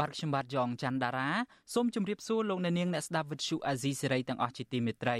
[0.00, 1.30] បាទខ្ញុំបាទយ៉ងច័ន្ទដារា
[1.74, 5.18] សូមជម្រាបសួរលោកអ្នកនាងអ្នកស្ដាប់ Vuthu Azizi Serai ទាំងអស់ជាទីមេត្រី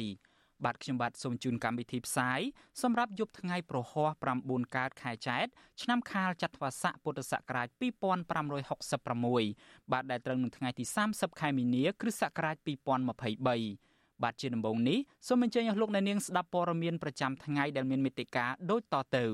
[0.64, 2.40] បាទខ្ញុំបាទសូមជូនកម្មវិធីផ្សាយ
[2.82, 4.08] សម្រាប់យប់ថ្ងៃប្រហោះ
[4.42, 5.46] 9កើតខែចែក
[5.82, 19.24] ឆ្នាំខាលចត្វាស័កពុទ្ធសករាជ2566បាទដែលត្រូវនឹងថ្ងៃទី30ខែមីនា គ្រិស្តសករាជ2023បាទជាដំបូងនេះសូមអញ្ជើញអស់លោកអ្នកនាងស្ដាប់ព័ត៌មានប្រចាំថ្ងៃដែលមានមេត្តាដូចតទៅ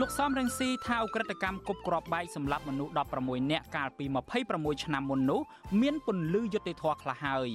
[0.00, 4.04] លោកសំរងស៊ីថាអ ுக ្រិតកម្មគប់គ្រាប់បែកសម្រាប់មនុស្ស16នាក់កាលពី
[4.44, 5.40] 26ឆ្នាំមុននោះ
[5.80, 7.48] មានពន្លឺយុត្តិធម៌ខ្លះហើយ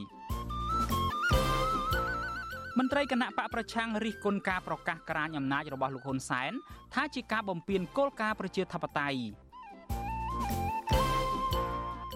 [2.78, 6.52] មន្ត្រីគណៈបកប្រឆាំងរិះគន់ការប្រកាសក្រាញអំណាចរបស់លោកហ៊ុនសែន
[6.94, 9.20] ថាជាការបំពានគោលការណ៍ប្រជាធិបតេយ្យ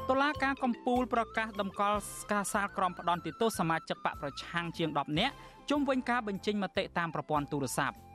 [0.10, 2.00] តុលាការកំពូលប្រកាសតម្កល់
[2.32, 5.34] ការសាលក្រមផ្ដន់ទោសសមាជិកបកប្រឆាំងជាង10នាក់
[5.70, 8.09] ជុំវិញការបញ្ចេញមតិតាមប្រព័ន្ធទូរស័ព្ទ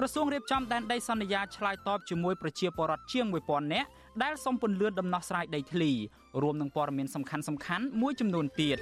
[0.00, 3.88] ក្រសួងរៀបចំដែនដីសន្យាឆ្លើយតបជាមួយប្រជាពលរដ្ឋជាង1000នាក់
[4.22, 5.92] ដែលសុំពន្លឿនដំណោះស្រាយដីធ្លី
[6.42, 8.78] រួមនឹងព័ត៌មានសំខាន់សំខាន់មួយចំនួនទៀត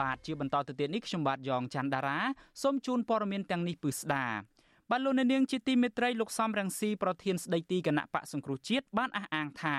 [0.00, 2.18] បាទជាបន្តទៅទៀតនេះខ្ញុំបាទយ៉ងច័ន្ទដារា
[2.62, 4.26] សូមជូនព័ត៌មានទាំងនេះពឺស្ដា
[4.90, 9.76] បាទលោកនាងជាទីមេត្រីលោកសំរងស៊ីប្រធានស្ដីទីគណៈបកសង្គ្រោះជាតិបានអះអាងថា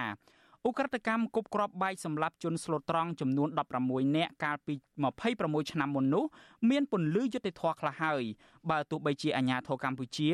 [0.70, 3.50] ឧក្រិដ្ឋកម្មគប់គ្រាប់បែកសម្រាប់ជនស្លូតត្រង់ចំនួន
[3.82, 4.74] 16នាក់កាលពី
[5.22, 6.24] 26ឆ្នាំមុននោះ
[6.70, 8.24] មានពន្លឺយុត្តិធម៌ខ្លះហើយ
[8.70, 10.30] បើទោះបីជាអាញាធរកម្ពុជា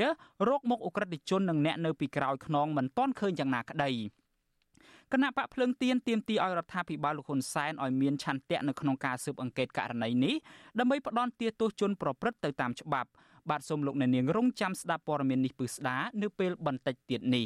[0.50, 3.92] រកមកឧក្រិដ្ឋជននិងអ្នកនៅពីក្រោយខ្នងមិនទាន់ឃើញយ៉ាងណាក្តី
[5.14, 10.36] គណៈបកភ្លើងទៀនទៀមទីឲ្យរដ្ឋាភិបាលលោកហ៊ុនសែនឲ្យមានឆន្ទៈនៅក្នុងការស៊ើបអង្កេតករណីនេះ
[10.80, 13.10] ដើម្បីផ្ដន់ទាទោសជនប្រព្រឹត្តទៅតាមច្បាប់
[13.50, 17.44] បាទសូមលោកអ្នកនាងរងចាំស្ដាប់ព័ត៌មាននេះពឺស្ដានៅពេលបន្តិចទៀតនេ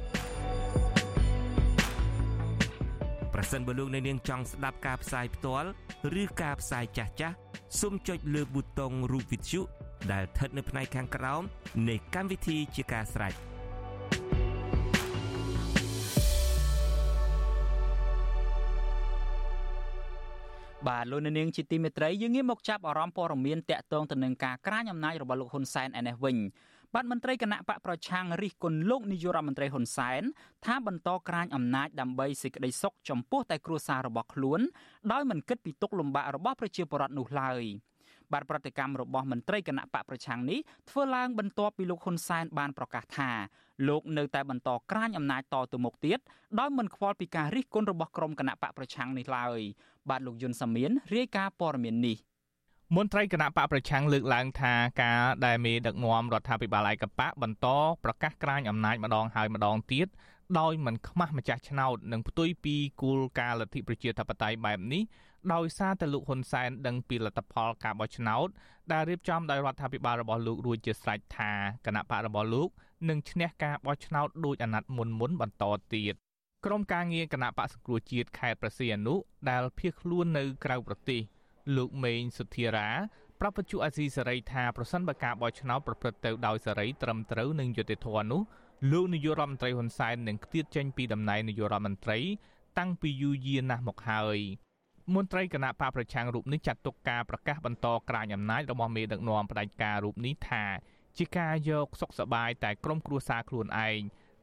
[3.33, 5.69] ប្រសិនបើលោកអ្នកនាងចង់ស្ដាប់ការផ្សាយផ្ទាល់
[6.21, 7.35] ឬការផ្សាយចាស់ចាស់
[7.79, 9.61] សូមចុចលើប៊ូតុងរូប Vithu
[10.11, 11.41] ដែលស្ថិតនៅផ្នែកខាងក្រោម
[11.89, 13.33] នៃកម្មវិធីជាការស្រេច
[20.87, 26.37] បាទលោកនាងជាទីមេត្រីយើងងាកមកចាប់អារម្មណ៍ព័ត៌មានតាក់ទងទៅនឹងការក្រាញអំណាចរបស់លោកហ៊ុនសែនឯនេះវិញ
[26.95, 30.23] បាទមន្ត្រីគណៈបកប្រឆាំងរិះគន់លោកនាយករដ្ឋមន្ត្រីហ៊ុនសែន
[30.65, 34.59] ថាបន្តក្រាញអំណាចដើម្បីសេចក្តីសុខចំពោះតែគ្រួសាររបស់ខ្លួន
[35.11, 37.63] ដោយមិនគិតពីទុកលំបាករបស់ប្រជាពលរដ្ឋនោះឡើយ។
[38.33, 40.59] បាទប្រតិកម្មរបស់មន្ត្រីគណៈបកប្រឆាំងនេះ
[40.89, 43.29] ធ្វើឡើងបន្ទាប់ពីលោកហ៊ុនសែនបានប្រកាសថា
[43.87, 46.19] លោកនៅតែបន្តក្រាញអំណាចតទៅមុខទៀត
[46.59, 49.59] ដោយមិនខ្វល់ពីការរិះគន់របស់ក្រុមគណៈបកប្រឆាំងនេះឡើយ
[50.09, 52.17] បាទលោកយុនសាមៀនរាយការណ៍ព័ត៌មាននេះ
[52.95, 57.67] មន្ត្រីគណៈបកប្រឆាំងលើកឡើងថាការដែលមេដឹកនាំរដ្ឋាភិបាលឯកបកបន្ត
[58.03, 60.07] ប្រកាសក្រាញអំណាចម្ដងហើយម្ដងទៀត
[60.59, 65.03] ដោយមិនខ្មាស់ម្ចាស់ឆ្នោតនិងផ្ទុយពីគោលការណ៍លទ្ធិប្រជាធិបតេយ្យបែបនេះ
[65.53, 68.47] ដោយសារតែលោកហ៊ុនសែនដឹងពីលទ្ធផលការបោះឆ្នោត
[68.91, 71.51] ដែលរៀបចំដោយរដ្ឋាភិបាលរបស់លោករួចជាស្រេចថា
[71.85, 72.69] គណៈបករបស់លោក
[73.09, 75.63] នឹងឈ្នះការបោះឆ្នោតដោយអាណត្តិមុនមុនបន្ត
[75.93, 76.13] ទៀត
[76.65, 79.15] ក្រុមការងារគណៈបកសង្គ្រោះជាតិខេត្តប្រសៀអនុ
[79.49, 81.21] ដែលភៀសខ្លួននៅក្រៅប្រទេស
[81.76, 82.88] លោកមេងសុធារា
[83.40, 88.42] ប្រាប់បញ្ជាអាស៊ីសេរីថាប្រសិនបើការបោះឆ្នោតប្រព្រឹត្តទៅដោយសេរីត្រឹមត្រូវនិងយុត្តិធម៌នោះ
[88.92, 92.18] លោកនាយករដ្ឋមន្ត្រីហ៊ុនសែននឹងឃ្លាតចេញពីតំណែងនាយករដ្ឋមន្ត្រី
[92.78, 94.38] តាំងពីយូរយារណាស់មកហើយ
[95.14, 100.64] មន្ត្រីគណៈបកប្រឆាំងរូបនេះចាត់ទុកការប្រកាសបន្តក្រាញអំណាចរបស់មេដឹកនាំផ្ដាច់ការរូបនេះថា
[101.18, 104.00] ជាការយកសុខសบายតែក្រុមគ្រួសារខ្លួនឯង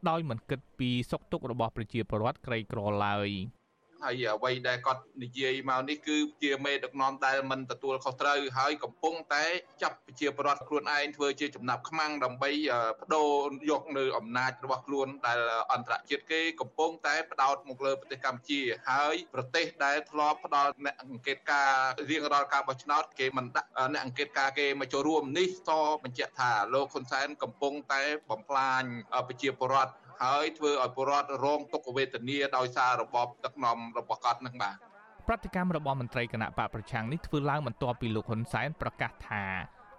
[0.10, 3.30] ដោយមិនគិតពីសុខទុក្ខរបស់ប្រជាពលរដ្ឋក្រីក្រឡើយ
[4.05, 9.45] ហើយអ្វីដែលគាត់និយាយមកនេះគឺជាមេដឹកនាំដែលមិនទទួលខុសត្រូវហើយកំពុងតែ
[9.83, 12.50] ចាប់ប្រជាពលរដ្ឋខ្លួនឯងធ្វើជាចំណាប់ខ្មាំងដើម្បី
[13.00, 13.31] បដូរ
[13.71, 15.39] យកនៅអំណាចរបស់ខ្លួនដែល
[15.73, 18.61] អន្តរជាតិគេកំពុងតែផ្ដោតមកលើប្រទេសកម្ពុជា
[18.91, 21.71] ហើយប្រទេសដែលធ្លាប់ផ្ដល់អ្នកអង្កេតការ
[22.11, 25.73] រៀងរាល់ការបោះឆ្នោតគេមិនដាក់អ្នកអង្កេតការគេមកចូលរួមនេះត
[26.05, 28.83] បញ្ជាក់ថាលោកហ៊ុនសែនកំពុងតែបំផ្លាញ
[29.29, 29.93] ប្រជាពលរដ្ឋ
[30.25, 34.76] ហើយធ្វើឲ្យពលរដ្ឋរងទុក្ខវេទនាដោយសាររបបទឹកនំរបស់គាត់នឹងបាទ
[35.29, 39.44] ប្រតិកម្មរបស់មន្ត្រីគណៈបកប្រឆាំងនេះធ្វើឡើងបន្ទាប់ពីលោកហ៊ុនសែនប្រកាសថា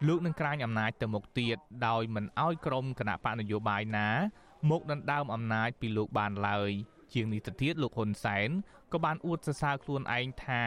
[0.07, 1.57] លោកនឹងក្រាញអំណាចទៅមុខទៀត
[1.87, 4.09] ដោយមិនអោយក្រុមគណៈបកនយោបាយណា
[4.69, 6.71] មកដណ្ដើមអំណាចពីលោកបានឡើយ
[7.13, 8.49] ជាងនេះទៅទៀតលោកហ៊ុនសែន
[8.93, 10.63] ក៏បានអួតសរសើរខ្លួនឯងថា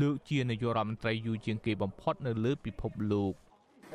[0.00, 3.32] លោកជានាយករដ្ឋមន្ត្រីយូរជាងគេបំផុតនៅលើពិភពលោក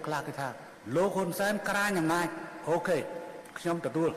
[0.06, 0.48] ខ្លះគេថា
[0.96, 2.28] លោកហ៊ុនសែនក្រាញអំណាច
[2.70, 2.98] អូខេ
[3.60, 4.12] ខ្ញុំទទួល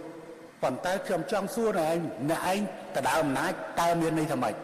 [0.65, 1.99] ប៉ុន្តែខ្ញុំចង់សួរអ្នកឯង
[2.31, 2.61] អ្នកឯង
[2.95, 4.55] ទៅដើមអំណាចតើមានន័យថាម៉េច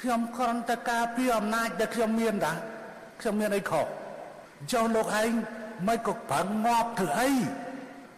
[0.00, 2.52] ខ្ញុំគ្រាន់តែការពារអំណាចដែលខ្ញុំមានតា
[3.20, 3.86] ខ្ញុំមានអីខុស
[4.72, 5.30] ចុះលោកឯង
[5.88, 7.30] មិនក៏ប្រឹងងាប់ធ្វើអី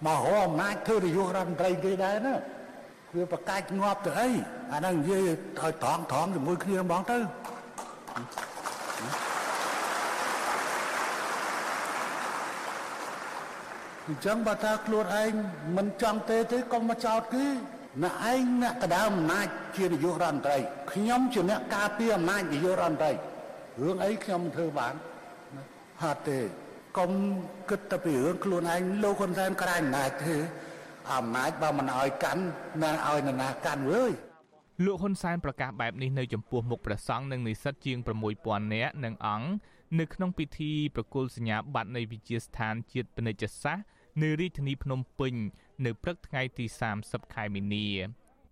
[0.07, 2.35] មករអំណាចធ្វើនាយករដ្ឋមន្ត្រីគេដែរណា
[3.15, 4.29] វាប្រកាច់ងាប់ទៅអី
[4.73, 7.19] អាហ្នឹងនិយាយឲ្យត្រង់ត្រង់ជាមួយគ្នាហ្មងទៅ
[14.09, 15.33] អញ្ចឹងបើថាខ្លួនឯង
[15.77, 17.47] មិនចង់ទេទេកុំមកចោតគេ
[18.03, 19.47] អ្នកឯងអ្នកកដើមអំណាច
[19.77, 20.59] ជានាយករដ្ឋមន្ត្រី
[20.93, 23.13] ខ្ញុំជាអ្នកការពារអំណាចនាយករដ្ឋមន្ត្រី
[23.83, 24.95] រឿងអីខ្ញុំមិនធ្វើបាន
[26.03, 26.39] ហត់ទេ
[26.99, 27.11] កុំ
[27.71, 30.35] គិតតែពីរឿងខ្លួនឯងលោកហ៊ុនសែនក្រាញអំណាចទេ
[31.15, 32.43] អំណាចបើមិនអោយកាន់
[32.83, 34.13] ណាឲ្យនរណាកាន់វើយ
[34.85, 37.99] លោកហ៊ុនសែនប្រកាសបែបនេះនៅចំពោះមុខព្រះសង្ឃនិងនិស្សិតជាង
[38.37, 39.49] 6000នាក់និងអង្គ
[40.01, 43.85] នៅក្នុងពិធីប្រគល់សញ្ញាបត្រនៃវិជាស្ថានជាតិពាណិជ្ជសាស្ត្រ
[44.21, 45.35] នៅរាជធានីភ្នំពេញ
[45.85, 46.67] នៅព្រឹកថ្ងៃទី
[47.01, 47.89] 30ខែមីនា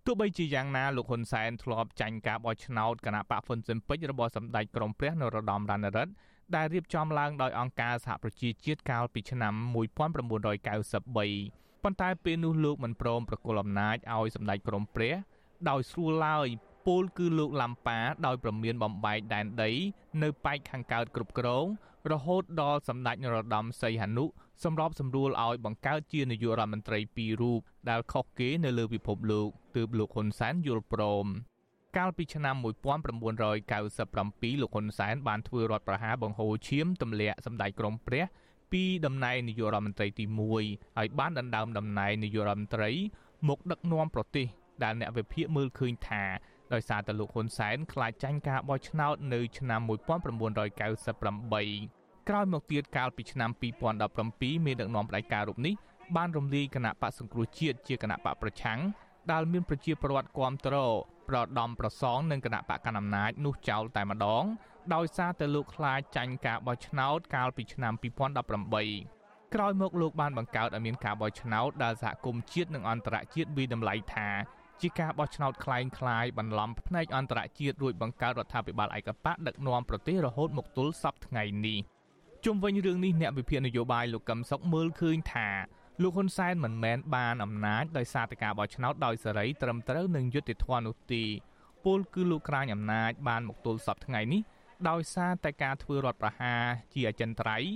[0.05, 6.11] ទោះបីជាយ៉ាងណាលោកហ៊ុនសែនធ្លាប់ចាញ់ការបោះឆ្នោតគណៈបកហ្វុនស៊ិនពេជ្ររបស់សម្ដេចក្រមព្រះនរោត្តមរណរដ្ឋ
[6.55, 9.97] ដែលរៀបចំឡើងដោយអង្គការសហប្រជាជាតិកាលពីឆ្នាំ1993
[11.83, 15.15] ប៉ុន្តែពេលនោះលោកមិនព្រមប្រគល់អំណាចឲ្យសម្ដេចក្រមព្រះ
[15.69, 16.47] ដោយស្រួលឡើយ
[16.85, 19.71] ពលគឺលោកឡាំប៉ាដោយប្រមានបំបែកដែនដី
[20.23, 21.65] នៅប៉ែកខាងកើតគ្រប់គ្រង
[22.11, 24.25] រហូតដល់សម្ដេចនរោត្តមសីហនុ
[24.63, 31.25] សម្របសម្រួលឲ្យបង្កើតជានាយករដ្ឋមន្ត្រីពីររូបដែលខុសគេនៅលើពិភពលោកទើបលោកហ៊ុនសែនយល់ព្រម
[31.97, 38.23] កាលពីឆ្នាំ1997លោកហ៊ុនសែនបានធ្វើរដ្ឋប្រហារបង្ហូរឈាមទម្លាក់សម្ដេចក្រមព្រះ
[38.71, 40.25] ពីតំណែងនាយករដ្ឋមន្ត្រីទី
[40.61, 42.89] 1ហើយបានដណ្ដើមតំណែងនាយករដ្ឋមន្ត្រី
[43.49, 44.45] មកដឹកនាំប្រទេស
[44.83, 46.23] ដែលអ្នកវិភាគមើលឃើញថា
[46.73, 53.50] ដោយសារតែលោកហ៊ុនសែនខ្លាចចាញ់ការបោះឆ្នោតនៅឆ្នាំ1998 ក្រោយមកទៀតកាលពីឆ្នាំ
[54.08, 55.74] 2017មេដឹកនាំផ្ដាច់ការរូបនេះ
[56.16, 58.80] បានរំលាយគណៈបកសង្គ្រោះជាតិជាគណៈបកប្រឆាំង
[59.32, 60.76] ដែលមានប្រជាពលរដ្ឋគាំទ្រ
[61.28, 64.44] ប្រដំប្រសងនឹងគណៈបកកណ្ដាលអំណាចនោះចោលតែម្ដង
[64.94, 74.28] ដោយសារតែលោកខ្លាចចាញ់ការបោះឆ្នោតកាលពីឆ្នាំ2018ក្រោយមកលោកបានបង្កើតឲ្យមានការបោះឆ្នោតដែលសហគមន៍ជាតិនិងអន្តរជាតិវិតម្លៃថា
[74.80, 81.78] ជាការបោះឆ្នោតคล้ายคล้ายបន្លំផ្នែកអន្តរជាតិរួចបង្កើតរដ្ឋាភិបាលឯកបកដឹកនាំប្រទេសរហូតមកទល់សពថ្ងៃនេះ
[82.44, 85.48] ជុំវិញរឿងនេះអ្នកវិភាគនយោបាយលោកកឹមសុខមើលឃើញថា
[86.02, 91.24] លោកហ៊ុនសែនមិនមែនបានអំណាចដោយសារតែការបោះឆ្នោតដោយសេរីត្រឹមត្រូវនឹងយុត្តិធម៌នោះទេ
[91.84, 94.42] ពលគឺលោកក្រាញអំណាចបានមកទល់សពថ្ងៃនេះ
[94.88, 96.62] ដោយសារតែការធ្វើរដ្ឋប្រហារ
[96.94, 97.70] ជាអចិន្ត្រៃយ៍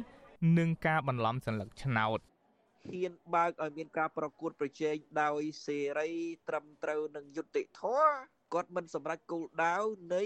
[0.59, 2.21] និងការបន្លំសัญลักษณ์ឆ្នោត
[2.89, 6.11] ហ៊ានបើកឲ្យមានការប្រកួតប្រជែងដោយសេរី
[6.49, 8.13] ត្រឹមត្រូវនិងយុត្តិធម៌
[8.53, 9.77] គាត់មិនសម្រេចគោលដៅ
[10.15, 10.25] នៃ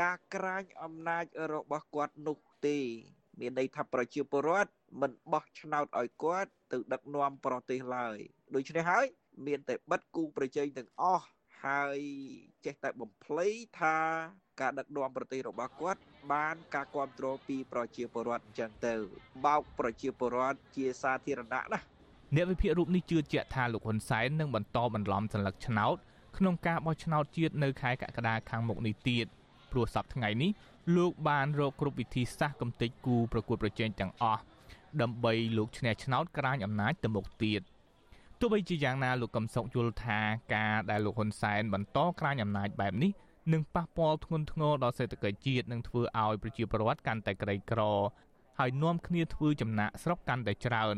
[0.00, 2.78] ការក្រាញអំណាចរបស់គាត់នោះទេ
[3.40, 4.70] មានន័យថាប្រជាពលរដ្ឋ
[5.00, 8.16] មិនបោះឆ្នោតឲ្យគាត់ទៅដឹកនាំប្រទេសឡើយ
[8.54, 9.06] ដូច្នេះហើយ
[9.46, 11.24] មានតែបិទគូប្រជែងទាំងអស់
[11.64, 11.98] ហើយ
[12.64, 13.48] ចេះតែបំភ្លៃ
[13.80, 13.96] ថា
[14.60, 16.00] ការដឹកនាំប្រទេសរបស់គាត់
[16.32, 18.94] បានការគ្រប់គ្រងពីប្រជាពលរដ្ឋអញ្ចឹងទៅ
[19.46, 21.80] បោកប្រជាពលរដ្ឋជាសាធារណៈណា
[22.36, 25.96] អ្នកវិភាគរូបនេះជឿជាក់ថាលោកហ៊ុនសែននឹងបន្តបន្លំសัญลักษณ์ឆ្នោត
[26.36, 29.26] ក្នុងការបោះឆ្នោតជាតិនៅខែកក្កដាខាងមុខនេះទៀត
[29.70, 30.50] ព្រោះសប្តាហ៍ថ្ងៃនេះ
[30.95, 34.41] លោកបានរកគ្រប់វិធីសាស្ត្រកំទេចគូប្រកួតប្រជែងទាំងអស់
[35.01, 37.61] ដើម្បីលោកឈ្នះឆ្នោតក្រាញអំណាចទៅមុខទៀត
[38.39, 40.19] ទោះបីជាយ៉ាងណាលោកកំសុកយល់ថា
[40.55, 43.11] ការដែលលោកហ៊ុនសែនបន្តក្រាញអំណាចបែបនេះ
[43.53, 47.81] នឹងប៉ះពាល់ធ្ងន់ធ្ងរដល់សេដ្ឋកិច្ចជាតិនិងធ្វើឲ្យប្រជាពលរដ្ឋកាន់តែក្រីក្រ
[48.59, 50.95] ហើយនាំគ្នាធ្វើចំណាក់ស្រុកកាន់តែច្រើន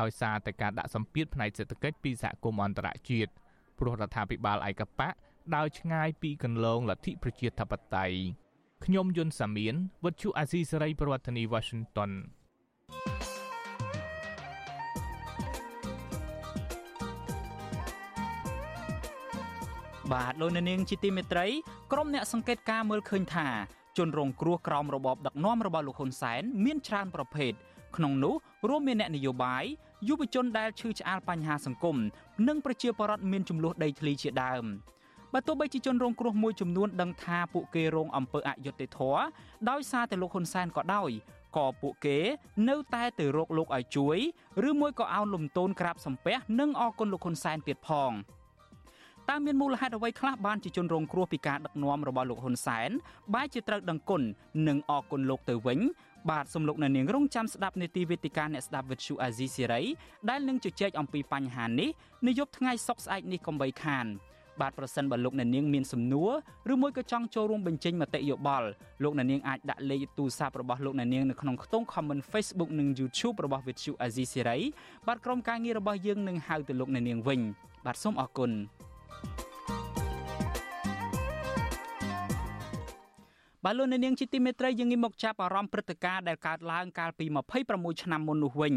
[0.00, 3.30] ដោយសារតែការដាក់សម្ពាធផ្នែកសេដ្ឋកិច្ចពីសហគមន៍អន្តរជាតិ
[3.78, 5.14] ព្រោះរដ្ឋាភិបាលឯកបក
[5.54, 8.45] ដើរឆ្ងាយពីគន្លងលទ្ធិប្រជាធិបតេយ្យ
[8.84, 12.10] ខ្ញុំយុនសាមៀនវិទ្យុអាស៊ីសេរីប្រធានាធិបតី Washington
[20.12, 21.46] បបាទលោកនាងជាទីមេត្រី
[21.92, 23.48] ក្រុមអ្នកសង្កេតការមើលឃើញថា
[23.98, 27.52] ជនរងគ្រោះក្រោមរបបដឹកនាំរបស់លោកហ៊ុនសែនមានច្រើនប្រភេទ
[27.96, 28.34] ក្នុងនោះ
[28.68, 29.64] រួមមានអ្នកនយោបាយ
[30.08, 31.96] យុវជនដែលឈឺឆ្អាលបញ្ហាសង្គម
[32.48, 34.64] និងប្រជាពលរដ្ឋមានចំនួនដីធ្លីជាដើម
[35.38, 39.20] បើទោះបីជាជនរងគ្រោះមួយចំនួនដឹងថាពួកគេរងអំពើអយុត្តិធម៌
[39.70, 41.10] ដោយសារតែលោកហ៊ុនសែនក៏ដោយ
[41.56, 42.18] ក៏ពួកគេ
[42.68, 44.18] នៅតែទៅរកលោកឲ្យជួយ
[44.68, 48.12] ឬមួយក៏អោនលំទោនក្រាបសំពះនិងអគុណលោកហ៊ុនសែនទៀតផង
[49.28, 52.90] តើមានមូលហេតុអ្វីខ្លះបានជាជនរងគ្រោះពីការដឹកនាំរបស់លោកហ៊ុនសែន
[53.34, 54.22] បែរជាត្រូវដឹងគុណ
[54.68, 55.80] និងអគុណលោកទៅវិញ
[56.30, 59.82] បាទសំលោកនៅនាងរងចាំស្ដាប់នេតិវេទិកាអ្នកស្ដាប់វិទ្យុអាស៊ីសេរី
[60.28, 61.90] ដែលនឹងជជែកអំពីបញ្ហានេះ
[62.26, 64.08] នាយប់ថ្ងៃសុកស្អែកនេះកុំបីខាន
[64.60, 66.30] បាទប្រសិនបើលោកអ្នកនាងមានសំណួរ
[66.72, 68.68] ឬមួយក៏ចង់ចូលរួមបញ្ចេញមតិយោបល់
[69.02, 74.60] លោកអ្នកនាងអាចដាក់លេខទូរស័ព្ទរបស់លោកអ្នកនាងនៅក្នុងខ្ទង់ comment Facebook និង YouTube របស់ Vithu Azizi Serai
[75.06, 77.40] បាទក្រុមការងាររបស់យើងនឹងហៅទៅលោកអ្នកនាងវិញ
[77.86, 78.50] បាទសូមអរគុណ
[83.64, 87.26] បាទលោកអ្នកនាងជាទីមេត្រីយើងងាកមកចាប់អារម្មណ៍ព្រឹត្តិការណ៍ដែលកើតឡើងកាលពី
[87.64, 88.74] 26ឆ្នាំមុននោះវិញ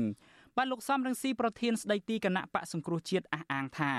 [0.58, 3.94] បាទលោកសំរងស៊ីប្រធានស្ដីទីគណៈបកសង្គ្រោះជាតិអះអាងថា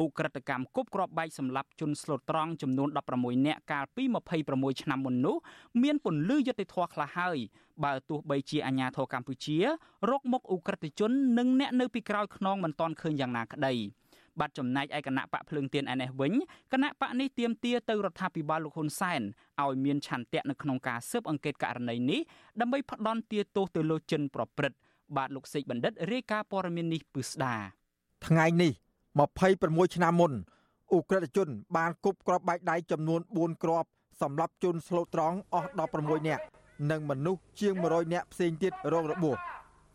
[0.00, 4.04] អ ுக ្រិតកម្មគប់គ្រាប់បែកសម្លាប់ជនស្លូតត្រង់ចំនួន16នាក់កាលពី
[4.44, 5.36] 26ឆ្នាំមុននោះ
[5.82, 7.38] មានពន្លឺយុត្តិធម៌ខ្លះហើយ
[7.84, 9.58] បើទោះបីជាអាញាធរកម្ពុជា
[10.10, 13.74] រកមុខអ ுக ្រិតជននិងអ្នកនៅពីក្រោយខ្នងមិនទាន់ឃើញយ៉ាងណាក្តី
[14.40, 16.32] បាត់ចំណែកឯគណៈបកភ្លើងទៀនឯនេះវិញ
[16.72, 19.22] គណៈបកនេះទៀមទាទៅរដ្ឋាភិបាលលោកហ៊ុនសែន
[19.62, 22.20] ឲ្យមានឆន្ទៈនៅក្នុងការស៊ើបអង្កេតករណីនេះ
[22.60, 24.76] ដើម្បីផ្ដន់ទាទោសទៅលោកចិនប្រព្រឹត្ត
[25.16, 27.54] បាទលោកសេកបណ្ឌិតរាយការណ៍ព័ត៌មាននេះពឹស្ដា
[28.26, 28.72] ថ្ងៃនេះ
[29.34, 30.32] 26ឆ្នាំមុន
[30.92, 33.88] អ ுக ្រិតជន បានគប់គ្រាប់បែកដៃចំនួន4គ្រាប់
[34.22, 35.68] សម្រាប់ជនស្លូតត្រង់អស់
[35.98, 36.44] 16នាក់
[36.90, 39.36] និងមនុស្សជាង100នាក់ផ្សេងទៀតរងរបួស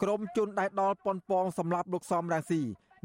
[0.02, 2.62] ក្រុមជនដែលដល់ប៉ុនប៉ងសម្រាប់លោកសំរាំងស៊ី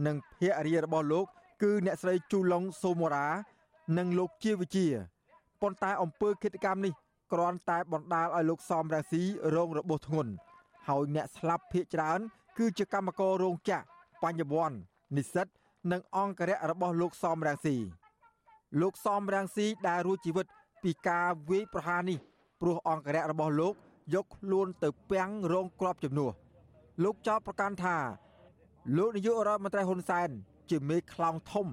[0.07, 1.27] និងភរិយារបស់លោក
[1.63, 3.29] គឺអ្នកស្រីជូឡុងសូមូរ៉ា
[3.99, 4.87] និងលោកជាវិជា
[5.61, 6.93] ប៉ុន្តែអំពើឃាតកម្មនេះ
[7.33, 9.23] គ្រាន់តែបណ្ដាលឲ្យលោកសំរាំងស៊ី
[9.55, 10.33] រងរបួសធ្ងន់
[10.89, 12.21] ហើយអ្នកស្លាប់ភ ieck ច្រើន
[12.59, 13.85] គឺជាកម្មកររោងចក្រ
[14.23, 14.77] បញ្ញវន្ត
[15.17, 15.47] និស្សិត
[15.93, 17.77] និងអង្គរៈរបស់លោកសំរាំងស៊ី
[18.81, 20.47] លោកសំរាំងស៊ីដែលរួចជីវិត
[20.83, 22.19] ពីការវាយប្រហារនេះ
[22.61, 23.75] ព្រោះអង្គរៈរបស់លោក
[24.15, 26.33] យកខ្លួនទៅពាំងរងគ្រាប់ជំនួស
[27.05, 27.97] លោកចោទប្រកាន់ថា
[28.97, 30.29] លោកនាយករដ្ឋមន្ត្រីហ៊ុនសែន
[30.71, 31.67] ជាមេខ្លោងធំ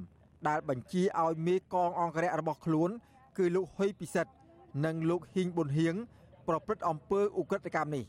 [0.48, 2.90] ដែលបញ្ជាឲ្យមេកងអង្គរៈរបស់ខ្លួន
[3.38, 4.34] គឺលោកហ៊ុយពិសិដ្ឋ
[4.86, 5.96] និងលោកហ៊ីងប៊ុនហៀង
[6.48, 8.04] ប្រព្រឹត្តអំពើឧក្រិដ្ឋកម្មនេះ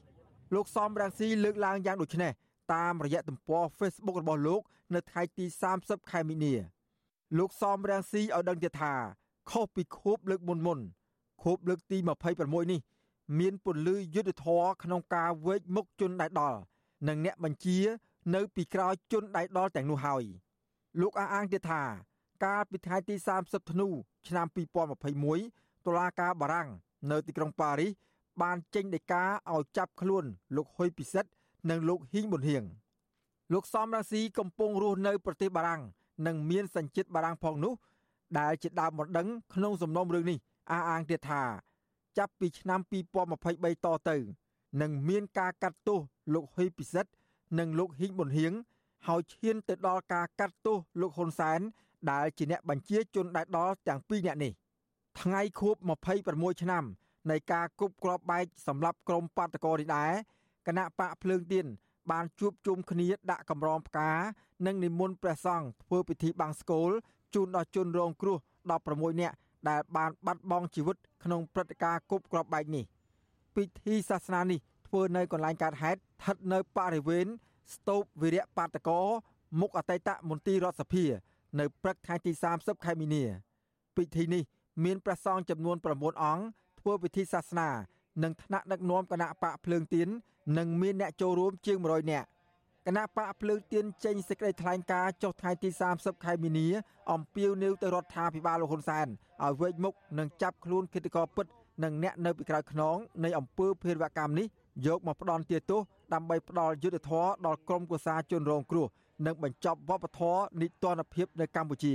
[0.54, 2.32] លោកសំរងស៊ីលើកឡើងយ៉ាងដូចនេះ
[2.75, 4.61] តាមរយៈទំព័រ Facebook របស់លោក
[4.94, 5.44] នៅថ្ងៃទី
[5.78, 6.54] 30ខែមីនា
[7.38, 8.94] លោកសំរងស៊ីឲ្យដឹងទៀតថា
[9.50, 10.78] ខុសពីខួបលើកមុនមុន
[11.42, 11.99] ខួបលើកទី
[12.35, 12.80] 26នេះ
[13.38, 16.59] មានពន្លឺយុទ្ធធរក្នុងការវេកមុខជនដែលដល់
[17.09, 17.78] និងអ្នកបញ្ជា
[18.35, 20.25] នៅពីក្រោយជនដៃដល់ទាំងនោះហើយ
[21.00, 21.82] លោកអះអាងទៀតថា
[22.44, 23.88] កាលពីថ្ងៃទី30ធ្នូ
[24.28, 24.47] ឆ្នាំ
[25.16, 26.68] 2021តុលាការបារាំង
[27.11, 27.92] នៅទីក្រុងប៉ារីស
[28.40, 30.24] បានចេញដីកាឲ្យចាប់ខ្លួន
[30.56, 31.30] លោកហ៊ុយពិសិដ្ឋ
[31.70, 32.64] និងលោកហ៊ីងប៊ុនហៀង
[33.52, 35.82] លោកសំរាស៊ីកំពុងរស់នៅប្រទេសបារាំង
[36.26, 37.74] និងមានសញ្ជាតិបារាំងផងនោះ
[38.38, 40.38] ដែលជាដើមបណ្ដឹងក្នុងសំណុំរឿងនេះ
[40.70, 41.42] អះអាងទៀតថា
[42.18, 42.80] ចាប់ពីឆ្នាំ
[43.32, 44.16] 2023តទៅ
[44.80, 45.98] នឹងមានការកាត់ទោស
[46.34, 47.10] លោកហ៊ុយពិសិដ្ឋ
[47.58, 48.52] និងលោកហ៊ីងប៊ុនហៀង
[49.06, 51.60] ហើយឈានទៅដល់ការកាត់ទោសលោកហ៊ុនសែន
[52.10, 54.52] ដែលជាអ្នកបញ្ជាជនដែលដល់ទាំងពីរអ្នកនេះ
[55.20, 55.76] ថ្ងៃខួប
[56.18, 56.84] 26ឆ្នាំ
[57.31, 60.12] នៃការគប់គ្រាប់បែកសម្រាប់ក្រុមបាតកោនេះដែរ
[60.67, 61.67] គណៈបកភ្លើងទៀន
[62.11, 64.11] បានជួបជុំគ្នាដាក់កម្រងផ្កា
[64.67, 66.91] និងនិមន្តព្រះសង្ឃធ្វើពិធីបង្សកូល
[67.35, 68.37] ជូនដល់ជនរងគ្រោះ
[68.79, 69.37] 16នាក់
[69.69, 72.85] ដែលបានបាត់បង់ជីវិតក្នុងព្រឹត្តិការណ៍គប់គ្រាប់បែកនេះ
[73.57, 77.26] ពិធីសាសនានេះធ្វើនៅកន្លែងកើតហេតុស្ថិតនៅបរិវេណ
[77.75, 79.00] ស្ទូបវីរៈបាតកោ
[79.61, 81.05] មុខអតីតមន្ទីររដ្ឋសភា
[81.59, 83.25] នៅព្រឹកថ្ងៃទី30ខែមីនា
[83.97, 84.43] ពិធីនេះ
[84.85, 86.45] មានព្រះសង្ឃចំនួន9អង្គ
[86.82, 87.68] ធ្វើពិធីសាសនា
[88.22, 90.08] និងថ្នាក់ដឹកនាំគណៈបកភ្លើងទៀន
[90.58, 92.28] និងមានអ្នកចូលរួមជាង100នាក់
[92.86, 96.68] គណៈបកភ្លើងទៀនចេញសេចក្តីថ្លែងការណ៍ចុះថ្ងៃទី30ខែមីនា
[97.12, 99.06] អំពាវនាវទៅរដ្ឋាភិបាលលោកហ៊ុនសែន
[99.42, 101.46] ឲ្យវេកមុខនិងចាប់ខ្លួនគិតកោពិត
[101.84, 104.46] និងអ្នកនៅពីក្រោយខ្នងនៃអំពើភេរវកម្មនេះ
[104.86, 105.80] យកមកផ្ដន់ទាទោស
[106.14, 108.86] ដើម្បីផ្ដល់យុទ្ធធរដល់ក្រុមគូសាជនរងគ្រោះ
[109.26, 111.94] និងបញ្ចប់វប្បធម៌នីតិរដ្ឋភាពនៅកម្ពុជា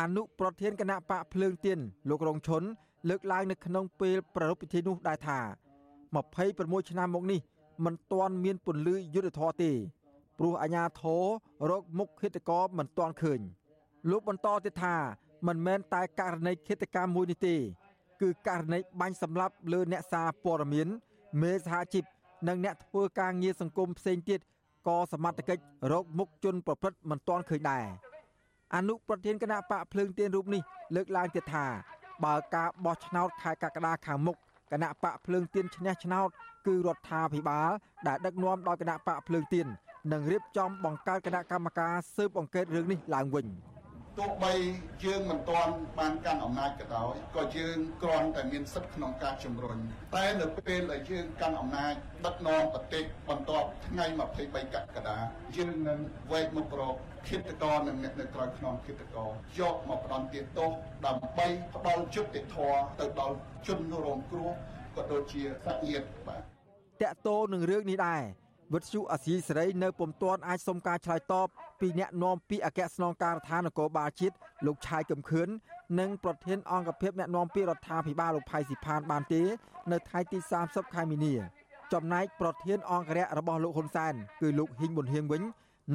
[0.00, 1.78] អនុប្រធានគណៈបកភ្លើងទៀន
[2.08, 2.62] លោករងឈុន
[3.08, 5.40] លើកឡើងនៅក្នុងពេលប្រារព្ធពិធីនោះដែរថា
[6.14, 7.40] 26ឆ្នាំមកនេះ
[7.84, 9.72] មិនទាន់មានពន្លឺយុទ្ធធរទេ
[10.38, 11.24] ព្រោះអាញាធរ
[11.70, 13.40] រកមុខឃាតករមិនទាន់ឃើញ
[14.10, 14.96] លោកបន្តទៀតថា
[15.46, 17.56] មិនមែនតែករណីឃាតកម្មមួយនេះទេ
[18.20, 20.88] គឺករណីបាញ់សម្លាប់លើអ្នកសារព័ត៌មាន
[21.42, 22.04] មេសហជីព
[22.48, 24.40] និងអ្នកធ្វើការងារសង្គមផ្សេងទៀត
[24.88, 25.62] ក៏សមត្ថកិច្ច
[25.92, 27.84] រកមុខជនប្រព្រឹត្តមិនទាន់ឃើញដែរ
[28.74, 30.62] អនុប្រធានគណៈបកភ្លើងទៀនរូបនេះ
[30.94, 31.66] លើកឡើងទៀតថា
[32.24, 34.36] បើការបោះឆ្នោតខែកក្កដាខាងមុខ
[34.72, 36.28] គណៈបកភ្លើងទៀនឈ្នះឆ្នោត
[36.66, 37.70] គឺរដ្ឋាភិបាល
[38.06, 39.66] ដែលដឹកនាំដោយគណៈបកភ្លើងទៀន
[40.12, 43.46] នឹងរៀបចំបង្កើតគណៈកម្មការស៊ើបអង្កេតរឿងនេះឡើងវិញ
[44.18, 44.54] ទោះបី
[45.04, 49.78] យើងមិនទាន់បានកាន់អំណាចក៏ដោយក៏យើងគ្រាន់តែមានសិទ្ធិក្នុងការជំរុញ
[50.16, 51.94] តែនៅពេលដែលយើងកាន់អំណាច
[52.26, 54.04] ដឹកនាំប្រទេសបន្ទាប់ថ្ងៃ
[54.40, 55.18] 23កក្កដា
[55.56, 55.98] យើងនឹង
[56.32, 56.94] វែកមុខរក
[57.28, 60.70] ឃាតករនិងអ្នកនៅក្រៅខ្នងឃាតករយកមកផ្ដន់ទាទោស
[61.06, 64.50] ដើម្បីផ្ដល់យុត្តិធម៌ទៅដល់ជនរងគ្រោះ
[64.96, 66.42] ក៏ដូចជាសាច់ញាតិបាទ
[67.02, 68.22] តកតោនឹងរឿងនេះដែរ
[68.74, 71.48] វិទ្យុអាស៊ីសេរីនៅពុំទាន់អាចសុំការឆ្លើយតប
[71.80, 74.34] ពីអ្នកនាំពាក្យអគ្គស្នងការដ្ឋាននគរបាលជាតិ
[74.66, 75.48] លោកឆាយកឹមខឿន
[76.00, 79.42] និងប្រធានអង្គភិបអ្នកនាំពាក្យរដ្ឋាភិបាលលោកផៃស៊ីផានបានទេ
[79.92, 81.34] នៅថ្ងៃទី30ខែមីនា
[81.92, 85.42] ចំណែកប្រធានអង្គរៈរបស់លោកហ៊ុនសែនគឺលោកហ៊ីងប៊ុនហៀងវិញ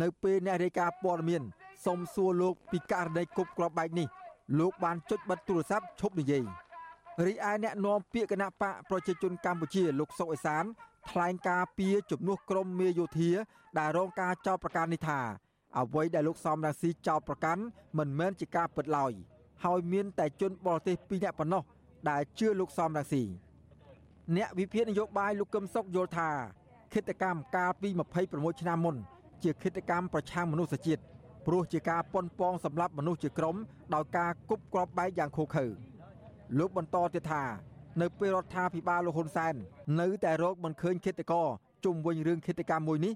[0.02, 1.42] នៅពេលអ្នករាយការណ៍ព័ត៌មាន
[1.86, 4.08] សុំសួរលោកពីករណីគប់ក្របបែកនេះ
[4.60, 6.44] លោកបានចុចបិទទូរស័ព្ទឈប់និយាយ
[7.26, 10.66] រីឯអ្នកនាំពាក្យគណៈបកប្រជាជនកម្ពុជាលោកសុកអេសាន
[11.10, 13.32] ថ្លែងការពីជំនួសក្រមមេយោធា
[13.80, 15.20] ដែលរងការចោទប្រកាន់នេះថា
[15.78, 17.62] អ្វីដែលលោកសំរាស៊ីចោទប្រកាន់
[17.98, 19.12] មិនមែនជាការពិតឡើយ
[19.64, 21.64] ហើយមានតែជនបរទេស2នាក់ប៉ុណ្ណោះ
[22.10, 23.24] ដែលជឿលោកសំរាស៊ី
[24.36, 26.30] អ្នកវិភាគនយោបាយលោកកឹមសុខយល់ថា
[26.94, 27.90] គិតកម្មកាលពី
[28.26, 28.96] 26ឆ្នាំមុន
[29.44, 31.02] ជាគិតកម្មប្រឆាំងមនុស្សជាតិ
[31.46, 33.56] ព្រោះជាការប៉ុនប៉ងសម្លាប់មនុស្សជាក្រុម
[33.94, 35.66] ដោយការគប់គ្រាប់បែកយ៉ាងឃោឃៅ
[36.60, 37.44] លោកបន្តទៀតថា
[38.02, 39.54] នៅពេលរដ្ឋាភិបាលលោកហ៊ុនសែន
[40.02, 41.48] នៅតែរកមិនឃើញឃាតករ
[41.86, 43.14] ជុំវិញរឿងឃាតកម្មមួយនេះ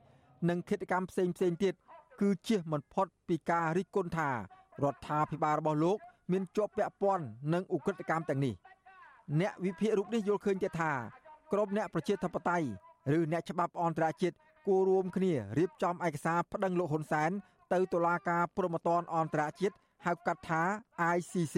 [0.49, 1.73] និងឃាតកម្មផ្សេងផ្សេងទៀត
[2.21, 5.97] គឺជៀសមិនផុតពីការរិះគន់ថារដ្ឋាភិបាលរបស់លោក
[6.31, 8.53] មានជាប់ពាក់ព័ន្ធនឹងឧក្រិដ្ឋកម្មទាំងនេះ
[9.39, 10.91] អ្នកវិភាគរូបនេះយល់ឃើញទៀតថា
[11.51, 12.67] ក្រុមអ្នកប្រជាធិបតេយ្យ
[13.17, 14.35] ឬអ្នកច្បាប់អន្តរជាតិ
[14.67, 17.31] គួររួមគ្នារៀបចំឯកសារប្តឹងលោកហ៊ុនសែន
[17.73, 20.61] ទៅតុលាការព្រហ្មទណ្ឌអន្តរជាតិហៅកាត់ថា
[21.15, 21.57] ICC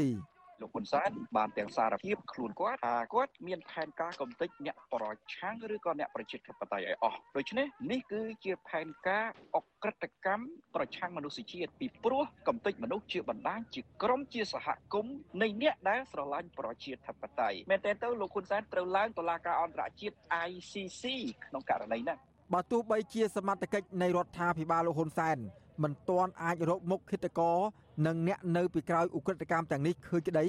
[0.61, 9.25] លោកហ៊ុនសែនបានទាំងសារភាពខ្លួនគាត់ថាគាត់មានផែនការកំទេចអ្នកប្រឆាំងឬក៏អ្នកប្រជាធិបតេយ្យឲ្យអស់ដូច្នេះនេះគឺជាផែនការ
[9.57, 20.15] អក្រិតកម្មប្រឆាំងមនុស្សជាតិពីព្រោះកំទេចមនុស្សជាបណ្ដាញជាក្រុមជាសហគមន៍នៃអ្នកដែលស្រឡាញ់ប្រជាធិបតេយ្យមែនតើទៅលោកហ៊ុនសែនត្រូវឡើងតុលាការអន្តរជាតិ
[20.49, 21.03] ICC
[21.45, 22.17] ក្នុងករណីហ្នឹង
[22.53, 25.37] បើទោះបីជាសមត្ថកិច្ចនៃរដ្ឋាភិបាលលោកហ៊ុនសែន
[25.83, 27.57] មិនទាន់អាចរកមុខឃាតករ
[28.05, 30.45] និងអ្នកនៅពីក្រោយឧក្រិដ្ឋកម្មទាំងនេះឃើញក្តី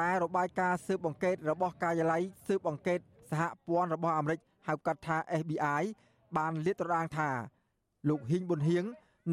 [0.00, 2.98] តែរបាយការណ៍ស៊ើបអង្កេតរបស់ការិយាល័យស៊ើបអង្កេត
[3.30, 5.82] សហព័ន្ធរបស់អាមេរិកហៅកាត់ថា FBI
[6.36, 7.30] បានលាតត្រដាងថា
[8.08, 8.84] លោកហ៊ីងប៊ុនហៀង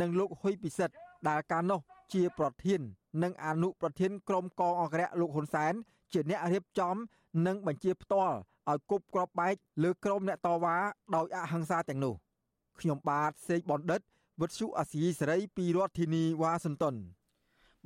[0.02, 0.96] និងលោកហ៊ុយពិសិដ្ឋ
[1.30, 1.80] ដែលកាលនោះ
[2.14, 2.82] ជាប្រធាន
[3.24, 5.74] និងអនុប្រធានក្រុមកងអង្គរៈលោកហ៊ុនសែន
[6.14, 6.96] ជាអ្នករៀបចំ
[7.48, 8.36] និងបញ្ជាផ្ទាល់
[8.70, 10.76] ឲ្យគប់ក្របបែកលើក្រុមអ្នកតវ៉ា
[11.16, 12.14] ដោយអហិង្សាទាំងនោះ
[12.80, 14.02] ខ្ញុំបាទសេកបណ្ឌិត
[14.42, 16.96] វិទ្យុអាស៊ីសេរីពីរដ្ឋធានីវ៉ាស៊ីនតោន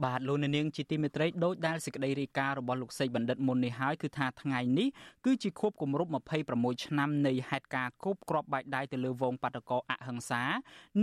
[0.02, 4.88] បាទលោកនាងជាទីមេត្រីដោយដែលសេចក្តីរាយការណ៍របស់លោកសេកបណ្ឌិតមុននេះហើយគឺថាថ្ងៃនេះ
[5.26, 6.12] គឺជាខួបគម្រប់
[6.52, 10.44] 26ឆ្នាំនៃហេតុការណ៍គប់គ្រាប់បែកដៃទៅលើវងបាតកោអហិង្សា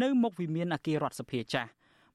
[0.03, 1.71] នៅមុខវិមានអគាររដ្ឋសភាចាស់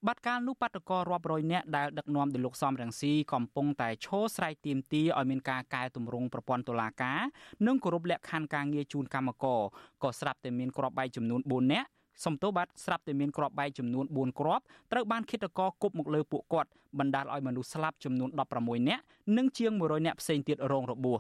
[0.08, 7.20] បាត់កាលនោះបាតកោរាប់រយនាក់ដែលដឹកនាំដោយលោកសំរងស៊ីកំពុងតែឈរស្រែកទាមទារឲ្យមានការកែតម្រង់ប្រព័ន្ធតុលាការ
[7.68, 9.62] និងគោរពលក្ខខណ្ឌការងារជូនកម្មករ
[10.04, 11.88] ក៏ស្រាប់តែមានគ្រាប់បែកចំនួន4នាក់
[12.24, 19.04] សំទោសបាទស្រាប់តែមានគ្រាប់បែកចំនួន4គ្រាប់ត្រូវបានឃាតករគប់មកលើពួកគាត់បណ្ដាលឲ្យមនុស្សស្លាប់ចំនួន16នាក់
[19.38, 21.20] និងជាង100នាក់ផ្សេងទៀតរងរបួស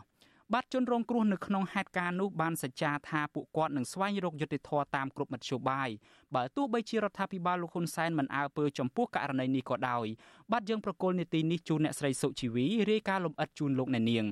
[0.53, 5.89] បាទជនរងគ្រោះនៅក្នុងហេតុការណ៍នោះបានសច្ចាថាពួកគាត់នឹងស្វែងរកយុត្តិធម៌តាមគ្រប់មធ្យោបាយ
[6.36, 10.05] បើទោះបីជារដ្ឋាភិបាលលោកហ៊ុនសែនមិនអើពើចំពោះករណីនេះក៏ដោយ
[10.51, 14.25] បាទយើងប្រកុលនីតិនេះជូនអ្នកស្រីសុជីវីរាយការណ៍លំអិតជូនលោកអ្នកនាង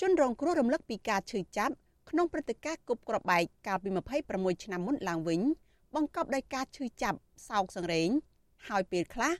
[0.00, 1.74] ជនរងគ្រោះរំលឹកពីការឈឺចាប់
[2.10, 3.88] ក្នុងព្រឹត្តិការណ៍គប់ក្របបែកកាលពី
[4.26, 5.40] 26ឆ្នាំមុនឡើងវិញ
[5.94, 8.08] បង្កប់ដោយការឈឺចាប់សោកសង្រេង
[8.68, 9.32] ហើយពេលខ្លះ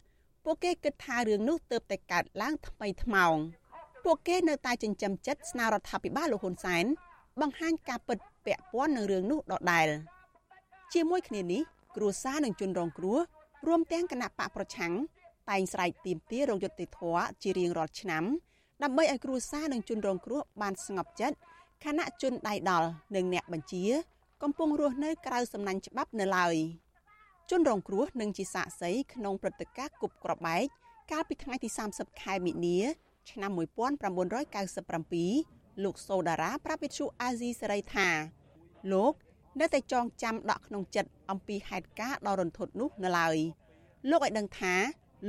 [0.45, 3.37] ពួកគេគិតថារឿងនោះទើបតែកើតឡើងថ្មីថ្មោង
[4.05, 6.85] ពួកគេនៅតែចិញ្ចឹមចិត្តស្នើរដ្ឋាភិបាលលោកហ៊ុនសែន
[7.41, 9.89] បង្ហាញការពិតពាក់ព័ន្ធនឹងរឿងនោះដដែល
[10.95, 11.63] ជាមួយគ្នានេះ
[11.97, 13.19] គ្រួសារនិងជនរងគ្រោះ
[13.67, 14.93] រួមទាំងគណៈបកប្រឆាំង
[15.51, 18.25] តែងស្រែកទាមទាររោគយុត្តិធម៌ជារៀងរាល់ឆ្នាំ
[18.83, 21.37] ដើម្បីឲ្យគ្រួសារនិងជនរងគ្រោះបានស្ងប់ចិត្ត
[21.85, 23.85] ខណៈជនដៃដល់និងអ្នកបញ្ជា
[24.43, 26.55] កំពុងរស់នៅក្រៅសំណាញ់ច្បាប់នៅឡើយ
[27.51, 30.65] ជនរងគ្រោះនឹងជាសាក្សីក្នុងព្រឹត្តិការណ៍គប់ក្របបែក
[31.11, 32.79] កាលពីថ្ងៃទី30ខែមិនិនា
[33.31, 33.61] ឆ្នាំ1997
[35.85, 38.09] លោកសូដារ៉ាប្រាប់វិទ្យុអាស៊ីសេរីថា
[38.93, 39.13] លោក
[39.61, 43.37] នៅតែចងចាំដកក្នុងចិត្តអំពីហេតុការណ៍ដ៏រន្ធត់នោះនៅឡើយ
[44.11, 44.75] លោកឲ្យដឹងថា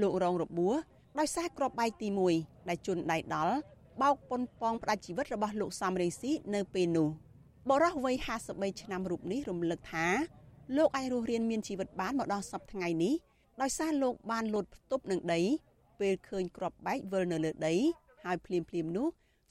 [0.02, 0.76] លោករងរបួស
[1.20, 2.08] ដោយសារក្របបែកទី
[2.40, 3.56] 1ដែលជន់ដៃដល់
[4.02, 7.10] បោកប៉ុនប៉ងផ្ដាច់ជីវិតរបស់លោកសំរេងស៊ីនៅពេលនោះ។
[7.72, 8.16] បរិះវ័យ
[8.50, 10.08] 53ឆ្នាំរូបនេះរំលឹកថា
[10.78, 13.14] លោកអាចរស់រានមានជីវិតបានមកដល់សប្តាហ៍ថ្ងៃនេះ
[13.62, 15.42] ដោយសារលោកបានលោតផ្ទប់នឹងដី
[16.00, 17.76] ពេលឃើញក្របបែកវិលនៅលើដី
[18.24, 19.08] ហើយភ្លាមភ្លាមនោះ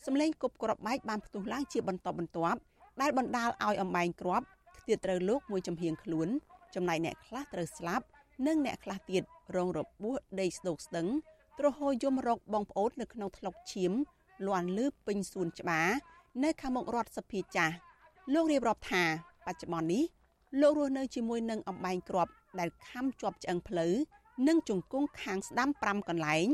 [0.07, 2.61] សម្លេងគប់ក្របបែកបានផ្ទុះឡើងជាបន្តបន្ទាប់
[3.01, 4.43] ដែលបណ្ដាលឲ្យអំបែងក្រប
[4.79, 6.29] ខ្ទាតត្រូវលោកមួយចំហៀងខ្លួន
[6.75, 8.05] ចំណែកអ្នកខ្លះត្រូវស្លាប់
[8.47, 9.23] និងអ្នកខ្លះទៀត
[9.57, 11.09] រងរបួសដេកស្ដោកស្ដឹង
[11.59, 13.93] ទ្រហោយំរកបងប្អូននៅក្នុងថ្លុកឈាម
[14.47, 15.89] លន់លឺពេញសួនច្បារ
[16.45, 17.75] នៅខាងមុខរដ្ឋសភាចាស់
[18.33, 19.05] លោករៀបរាប់ថា
[19.47, 20.05] បច្ចុប្បន្ននេះ
[20.61, 23.95] លោករស់នៅជាមួយនឹងអំបែងក្របដែលខំជាប់ឆ្អឹងផ្លូវ
[24.49, 26.47] និងជង្គង់ខាងស្ដាំ5កន្លែង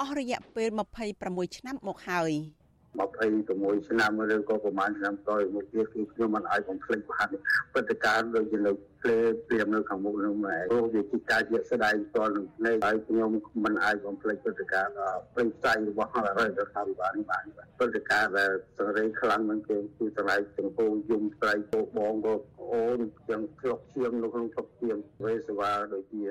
[0.00, 0.68] អស់រយៈពេល
[1.12, 2.32] 26ឆ្នាំមកហើយ។
[2.98, 7.28] 26ឆ្នាំឬក៏ប្រហែលឆ្នាំក្រោយមកទៀតគឺខ្ញុំមិនអាចបំភ្លេចបាន
[7.72, 8.72] ព្រឹត្តិការណ៍ដូចជានៅ
[9.02, 13.30] ភ្លេព្រាមនៅខាងមុខនោះម៉ែព្រោះវាជាការជាស្ដែងផ្ទាល់នឹងភ្នែកហើយខ្ញុំ
[13.64, 14.94] មិនអាចបំភ្លេចព្រឹត្តិការណ៍
[15.36, 17.44] ពេញផ្សាយរបស់រដ្ឋាភិបាលនេះបាន
[17.78, 22.34] ព្រឹត្តិការណ៍ដែលសង្រេងខ្លាំងនឹងគឺគឺស្រ័យចង្កូយំស្រ័យពោបងក៏
[22.72, 26.22] អូនទាំងធ្លុកឈៀងនៅក្នុងធ្លុកឈៀងវេសវ៉ាដូចជា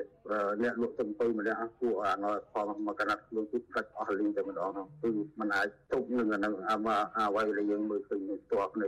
[0.62, 4.70] អ្នកលក់ទំពុយម្នាក់ពួកអាងផងមកកណាត់ខ្លួនគឺកាច់អស់លីងតែម្ដង
[5.02, 6.76] គឺមិនអាចទប់នឹងអានឹងអា
[7.16, 8.88] អ្វីដែលយើងមើលឃើញផ្ទាល់នៅ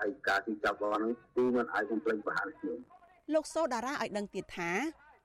[0.00, 2.78] ហើយការទីចាប់របស់ហ្នឹងគឺមិនអាចបំភ្លេចបានខ្ញុំ
[3.34, 4.70] លោកសូដារ៉ាឲ្យដឹងទៀតថា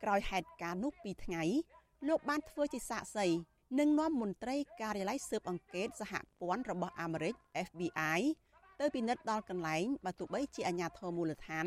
[0.03, 1.43] ក្រោយហេតុការណ៍នោះ2ថ្ងៃ
[2.07, 3.27] លោកបានធ្វើជាសាក្សី
[3.79, 7.33] និងនាំមន្ត្រីការិយាល័យស៊ើបអង្កេតសហព័ន្ធរបស់អាមេរិក
[7.67, 8.19] FBI
[8.79, 11.65] ទៅពិនិត្យដល់កន្លែងបើទោះបីជាអាជ្ញាធរមូលដ្ឋាន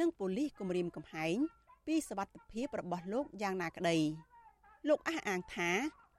[0.00, 1.36] និងប៉ូលីសគម្រាមកំហែង
[1.86, 3.96] ពីសវត្ថិភាពរបស់លោកយ៉ាងណាក្តី
[4.88, 5.70] លោកអះអាងថា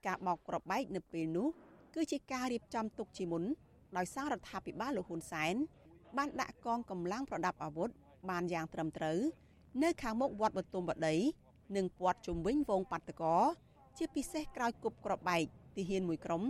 [0.06, 1.48] ការបោកគ្រាប់បែកនៅពេលនោះ
[1.96, 3.44] គឺជាការរៀបចំទុកជាមុន
[3.98, 5.56] ដោយសាររដ្ឋាភិបាលលោកហ៊ុនសែន
[6.17, 7.89] បានដាក់កងកម្លាំងប្រដាប់អាវុធ
[8.30, 9.20] បានយ៉ាងត្រឹមត្រូវ
[9.84, 11.15] នៅខាងមុខវត្តបទុមបដី
[11.76, 13.38] និងព័ទ្ធជុំវិញវងបាតកោ
[13.98, 15.43] ជាពិសេសក្រោយគប់ក្របបែក
[15.76, 16.43] ទាហានមួយក្រុម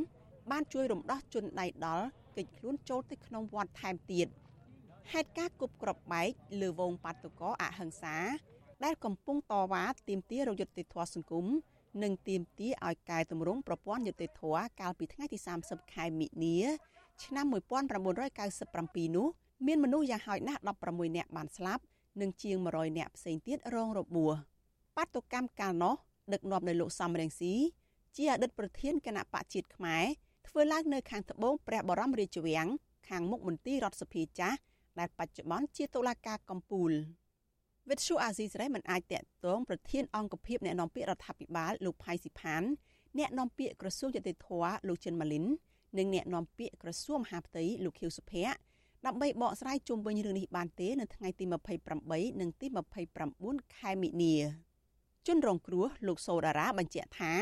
[0.52, 2.06] បានជួយរំដោះជនដៃដល់
[2.38, 4.28] កិច្ចខ្លួនចូលទៅក្នុងវត្តថែមទៀត
[5.14, 6.30] ហេតុការគប់ក្របបែក
[6.62, 8.18] លើវងបាតកោអហិង្សា
[8.84, 11.46] ដែលកំពុងតវ៉ាទាមទាររយុត្តិធម៌សង្គម
[12.04, 16.58] និងទាមទារឲ្យកែតម្រង់ប្រព័ន្ធយុត្តិធម៌កាលពីថ្ងៃទី30ខែមិនិនា
[17.24, 17.46] ឆ្នាំ
[18.32, 19.28] 1997នោះ
[19.66, 21.84] មានមនុស្សយ៉ាងហោចណាស់16នាក់បានស្លាប់
[22.22, 24.34] និងជាង100នាក់ផ្សេងទៀតរងរបួស
[24.98, 25.96] បាតុកម្មកាលនោះ
[26.34, 27.54] ដឹកនាំដោយលោកសំរងស៊ី
[28.16, 30.04] ជាអតីតប្រធានគណៈបកជាតិខ្មែរ
[30.48, 32.68] ធ្វើឡើងនៅខាងត្បូងព្រះបរមរាជវាំង
[33.10, 34.58] ខាងមុខមន្ទីររដ្ឋសភាចាស់
[35.00, 36.92] ដែលបច្ចុប្បន្នជាតុលាការកំពូល
[37.90, 42.64] វិទ្យុអាស៊ីសេរីមិនអាចតាក់ទងប្រធានអង្គភិបអ្នកនាំពាក្យរដ្ឋាភិបាលលោកផៃស៊ីផាន
[43.18, 44.50] អ្នកនាំពាក្យក្រសួងយុតិធធ
[44.88, 45.46] លោកចិនម៉ាលីន
[45.98, 48.58] និងអ្នកនាំពាក្យក្រសួងមហាផ្ទៃលោកខៀវសុភ័ក្រ
[49.06, 51.46] ដើម្បីបកស្រាយជុំវិញរឿងនេះបានទេនៅថ្ងៃទី
[51.94, 52.68] 28និងទី
[53.24, 54.36] 29ខែមិនិនា
[55.28, 57.34] ជនរងគ្រោះលោកសូដារ៉ាបញ្ជាក់ថា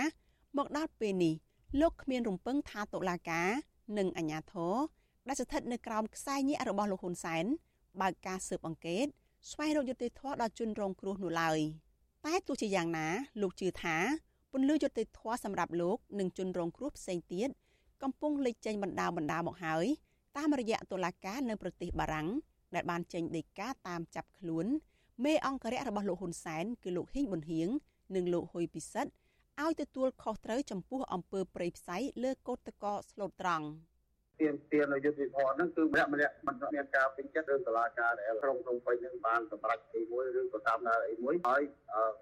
[0.58, 1.36] មកដល់ពេលនេះ
[1.82, 3.50] លោកគ្មានរំពឹងថាតុលាការ
[3.98, 4.76] និងអាជ្ញាធរ
[5.28, 7.46] ដែលស្ថិតនៅក្រោមខ្សែញាក់របស់លោកហ៊ុនសែន
[8.02, 9.06] បើកការស៊ើបអង្កេត
[9.52, 11.60] ស្វែងរកយុត្តិធម៌ដល់ជនរងគ្រោះនោះឡើយ
[12.26, 13.08] តែទោះជាយ៉ាងណា
[13.42, 13.98] លោកជឿថា
[14.52, 17.50] ពន្លឺយុត្តិធម៌សម្រាប់លោកនិងជនរងគ្រោះផ្សេងទៀត
[18.04, 19.86] កំពុងលេចចេញបណ្ដាបណ្ដាមកហើយ
[20.38, 22.28] តាមរយៈតុលាការនៅប្រទេសបារាំង
[22.76, 24.66] ដែលបានចេញដីកាតាមចាប់ខ្លួន
[25.26, 27.70] មេអង្គរៈរបស់លោកហ៊ុនសែនគឺលោកហ៊ីងប៊ុនហៀង
[28.16, 29.12] និងលោកហ៊ុយពិសិដ្ឋ
[29.64, 33.66] ឲ្យទទួលខុសត្រូវចំពោះអំពើប្រៃផ្សៃលើកោតតកស្លូតត្រង់។
[34.40, 41.62] ទាមទារនៅយុទ្ធវិធហ្នឹងគឺម្នាក់ម្នាក់មិនមានការពេញចិត្តឬតឡាការដែលក្រុមក្រុមពេញហ្នឹងបានសម្រេចអីមួយឬក៏តាមដានអីមួយហើយ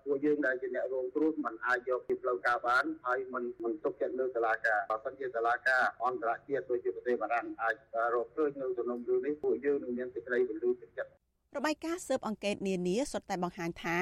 [0.03, 7.75] ពួកយើងដែលជាអ្នករងគ្រោះមិនអាចយកពីផ្លូវការបានហើយមិនមិនទុកចិត្តលើតឡាការបើសិនជាតឡាការអន្តរជាតិដូចជាប្រទេសបារាំងអាច
[8.13, 11.11] រកឃើញនៅក្នុងរឿងនេះពួកយើងនឹងមានសេចក្តីពលឺទឹកចិត្ត
[11.57, 13.97] របាយការណ៍ស៊ើបអង្កេតនានាសុទ្ធតែបង្ហាញថា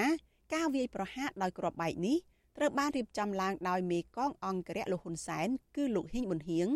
[0.54, 2.17] ការវាយប្រហារដោយគ្រាប់បែកនេះ
[2.58, 6.67] ត្រូវបានរៀបចំឡើងដោយមេកងអង្គរៈលោកហ៊ុនសែនគឺលោកហ៊ីងប៊ុនហៀង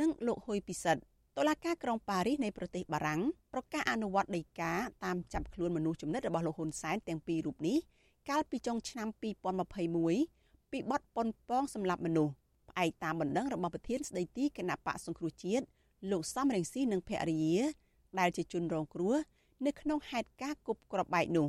[0.00, 1.02] និងលោកហ៊ុយពិសិដ្ឋ
[1.36, 3.20] តុលាការក្រុងប៉ារីសនៃប្រទេសបារាំង
[3.52, 4.72] ប្រកាសអនុវត្តដីកា
[5.04, 7.78] តាមចាប់ខ្លួនមនុស្សចំណិតរបស់លោកហ៊ុនសែនទាំងពីររូបនេះ
[8.30, 9.08] កាលពីចុងឆ្នាំ
[10.10, 12.32] 2021ពីបទប៉ុនប៉ងសម្លាប់មនុស្ស
[12.68, 15.64] ផ្អែកតាមបណ្ដឹងរបស់ប្រធានស្ដីទីគណៈបកសង្គ្រោះជាតិ
[16.10, 17.58] លោកសំរងស៊ីនិងភរិយា
[18.18, 19.16] ដែលជាជនរងគ្រោះ
[19.66, 21.48] នៅក្នុងហេតុការណ៍គប់ក្របបែកនោះ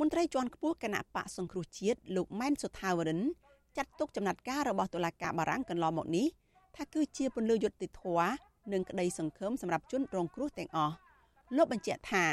[0.00, 3.20] មន្ត្រីជាន់ខ្ពស់គណៈបកសង្គ្រោះជាតិលោកម៉ែនសុថាវរិន
[3.76, 6.26] ចាត់ទុកចំណាត់ការរបស់តុលាការបារាំងកន្លងមកនេះ
[6.76, 8.30] ថាគឺជាពន្លឺយុត្តិធម៌
[8.72, 10.94] និងក្តីសង្ឃឹមសម្រាប់ជនរងគ្រោះទាំងអស់
[11.56, 12.24] លោកបញ្ជាក់ថា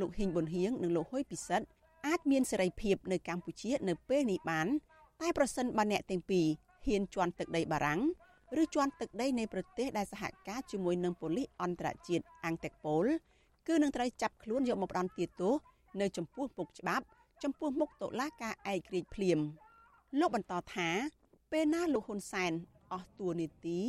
[0.00, 1.66] លោកហ៊ីងប៊ុនហៀងនិងលោកហ៊ុយពិសិដ្ឋ
[2.06, 4.66] អាចមានសេរីភាពនៅកម្ពុជានៅពេលនេះបាន
[5.20, 6.46] តែប្រសិនបើអ្នកទាំងពីរ
[6.86, 8.00] ហ៊ានជន់ទឹកដីបារាំង
[8.62, 13.06] ឬជន់ទឹកដីនៃប្រទេសដែលសហការជាមួយនឹងប៉ូលីសអន្តរជាតិអាំងតេកប៉ូល
[13.68, 15.54] គឺនឹងត្រូវចាប់ខ្លួនយកមកផ្ដន្ទាទោស
[16.00, 17.04] នៅចំពោះមុខច្បាប់
[17.42, 19.38] ចំពោះមុខតុលាការឯករាជ្យភ្លាម
[20.20, 20.88] លោកបន្តថា
[21.52, 22.52] ពេលណាលោកហ៊ុនសែន
[22.94, 23.80] អស់តួនាទី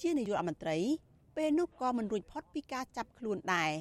[0.00, 0.76] ជានាយករដ្ឋមន្ត្រី
[1.36, 3.72] ពេលនោះក៏មិនរួចផុតពីការចាប់ខ្លួនដែរ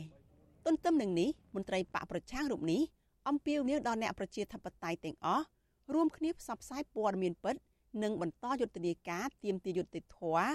[0.66, 2.82] ទន្ទឹមនឹងនេះមន្ត្រីបកប្រឆាំងរូបនេះ
[3.28, 5.46] អំពាវនាវដល់អ្នកប្រជាធិបតេយ្យទាំងអស់
[5.94, 7.56] រួមគ្នាផ្សព្វផ្សាយព័ត៌មានពិត
[8.04, 10.48] និងបន្តយុទ្ធនាការទៀមទាយុត្តិធម៌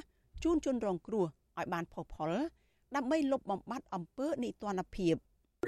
[0.42, 1.26] ជូនជនរងគ្រោះ
[1.58, 2.30] ឲ្យបានផុសផុល
[2.96, 5.14] ដើម្បីលុបបំបាត់អំពើនិទានភាព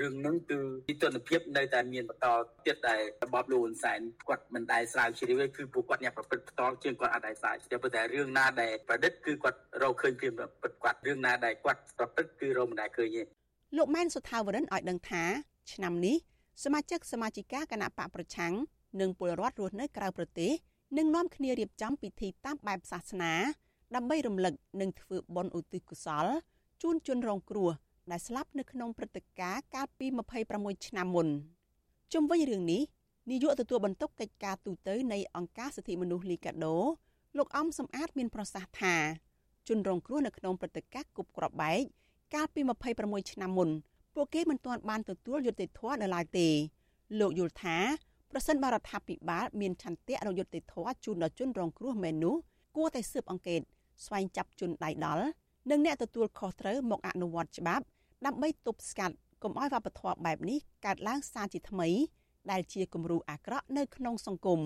[0.01, 2.27] រឿងហ្នឹងគឺទីទនភាពនៅតែមានបន្ត
[2.67, 13.23] ទៀតដែលរបបលោកហ៊ុនសែនគាត់មិនដែលស្រាវជ្រាវទេគឺពួកគាត់អ្នកប្រព្រឹត្តផ្ទាល់ជាងគាត់អាចដែលស្រាវជ្រាវប៉ុន្តែរឿងណាដែលប្រឌិតគឺគាត់រកឃើញព្រាមពិតគាត់រឿងណាដែលគាត់ប្រព្រឹត្តគឺរកមិនដែលឃើញទេ
[13.77, 15.25] លោកម៉ែនសុថាវរិនឲ្យដឹងថា
[15.73, 16.17] ឆ្នាំនេះ
[16.65, 18.55] សមាជិកសមាជិកាគណៈបកប្រឆាំង
[19.01, 20.53] និងពលរដ្ឋរស់នៅក្រៅប្រទេស
[20.99, 23.33] នឹងនាំគ្នារៀបចំពិធីតាមបែបសាសនា
[23.95, 26.27] ដើម្បីរំលឹកនិងធ្វើបុណ្យឧទ្ទិសកុសល
[26.83, 27.71] ជូនជនរងគ្រោះ
[28.11, 30.07] ដែលស្លាប់នៅក្នុងព្រឹត្តិការណ៍កាលពី
[30.47, 31.29] 26ឆ្នាំមុន
[32.13, 32.83] ជុំវិញរឿងនេះ
[33.31, 36.77] នាយកទទួលបន្ទុកកិច្ចការទូតនៃអង្គការសិទ្ធិមនុស្សលីកាដូ
[37.37, 38.97] លោកអំសំអាតមានប្រសាសន៍ថា
[39.69, 41.83] ជនរងគ្រោះនៅក្នុងព្រឹត្តិការណ៍គប់ក្របបែក
[42.35, 42.61] កាលពី
[42.97, 43.69] 26ឆ្នាំមុន
[44.15, 46.49] ពួកគេមិនទាន់បានទទួលយុត្តិធម៌នៅឡើយទេ
[47.21, 47.77] លោកយល់ថា
[48.31, 52.37] ប្រសិនបរដ្ឋាភិបាលមានឆន្ទៈរយុត្តិធម៌ជូនដល់ជនរងគ្រោះមែននោះ
[52.77, 53.61] គួរតែស៊ើបអង្កេត
[54.05, 55.27] ស្វែងចាប់ជនដៃដល់
[55.71, 57.85] និងអ្នកទទួលខុសត្រូវមកអនុវត្តច្បាប់
[58.27, 61.89] ដើម្បីទប់ស្កាត់កុំឲ្យវប្បធម៌បែបនេះកើតឡើងសារជាថ្មី
[62.51, 64.61] ដែលជាគំរូអាក្រក់នៅក្នុងសង្គម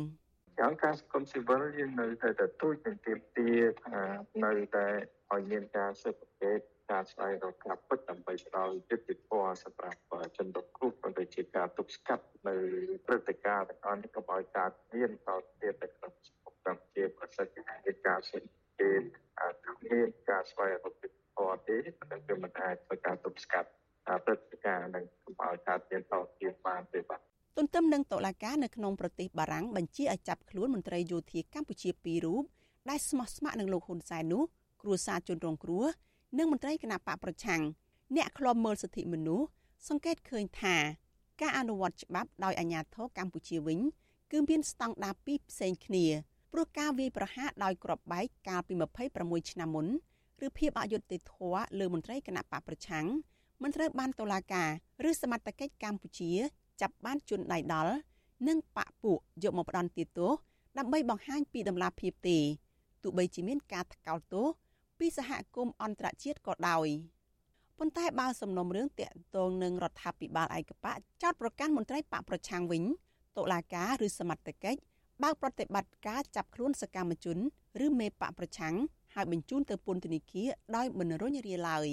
[0.59, 4.01] យ៉ាងការសង្គមស៊ីវិលយើងនៅតែទទួលនឹងទាមទារថា
[4.45, 4.87] នៅតែ
[5.33, 9.99] ឲ្យមានការស៊ើបអង្កេតការស្វែងរកការពិតដើម្បីផ្ដល់យុត្តិធម៌សម្រាប់
[10.37, 12.57] ជនរងគ្រោះក៏ដូចជាការទប់ស្កាត់នៅ
[13.07, 19.03] ព្រឹត្តិការណ៍ទាំងអស់នេះកុំឲ្យកើតមានតទៀតនៅក្នុងសង្គមកម្ពុជាប្រសិទ្ធភាពការស៊ើបអង្កេត
[19.41, 23.71] អាចមានការស្វែងរកយុត្តិ ធម៌ទេតែវាមិនអាចធ្វើការទប់ស្កាត់
[24.25, 27.21] ព្រឹត្តិការណ៍នឹងកុំឲ្យកើតមានតទៀតបានទេបាទ
[27.57, 32.43] ទន្ទឹមនឹងតុលាការនៅក្នុងប្រទេសបារាំងបញ្ជាឲ្យចាប់ខ្លួនមន្ត្រីយោធាកម្ពុជាពីររូប
[32.91, 34.43] ដែលស្មោះស្ម័គ្រនឹងលោកហ៊ុនសែននោះ
[34.83, 35.85] គ្រួសារជនរងគ្រោះ
[36.39, 37.63] និងមន្ត្រីគណៈបកប្រឆាំង
[38.17, 39.47] អ្នកខ្លំមើលសិទ្ធិមនុស្ស
[39.89, 40.77] សង្កេតឃើញថា
[41.41, 43.81] ការអនុវត្តច្បាប់ដោយអាជ្ញាធរកម្ពុជាវិញ
[44.33, 46.05] គឺមានស្តង់ដារពីរផ្សេងគ្នា
[46.53, 48.75] ព្រោះការវាយប្រហារដោយគ្រាប់បែកកាលពី
[49.13, 49.87] 26ឆ្នាំមុន
[50.47, 53.07] ឬភាពអយុត្តិធម៌លើមន្ត្រីគណៈបកប្រឆាំង
[53.63, 54.69] មិនត្រូវបានតុលាការ
[55.09, 56.33] ឬសមត្ថកិច្ចកម្ពុជា
[56.81, 57.95] ចាប់បានជន់ដៃដល់
[58.49, 60.33] និងបាក់ពួកយកមកផ្ដន់ទោស
[60.79, 62.39] ដើម្បីបង្ហាញពីដំណាភាពទេ
[63.03, 64.47] ទោះបីជាមានការថ្កោលទោស
[64.99, 66.89] ពីសហគមន៍អន្តរជាតិក៏ដោយ
[67.79, 72.85] ប៉ុន្តែបើសំណុំរឿងតាក់ទងនឹងរដ្ឋាភិបាលឯកបកចោតប្រកាន់មន្ត្រីបកប្រឆាំងវិញ
[73.39, 74.81] តុលាការឬសមត្ថកិច្ច
[75.23, 77.39] បើកប្រតិបត្តិការចាប់ខ្លួនសកម្មជន
[77.85, 78.75] ឬមេបកប្រឆាំង
[79.15, 81.89] ហើយបញ្ជូនទៅពន្ធនាគារដោយមិនរញរាឡើយ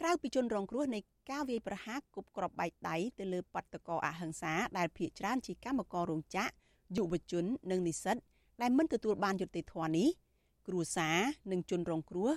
[0.00, 6.52] ក្រៅពីជនរងគ្រោះនៃការវាយប្រហារគប់ក្របបែកដៃទៅលើបាតកោអហិង្សាដែលភ ieck ច្រើនជាកម្មកររោងចក្រ
[6.96, 8.16] យុវជននិងនិស្សិត
[8.62, 10.08] ដែលមិនទទួលបានយុត្តិធម៌នេះ
[10.66, 11.18] គ្រួសារ
[11.52, 12.30] និងជនរងគ្រោះ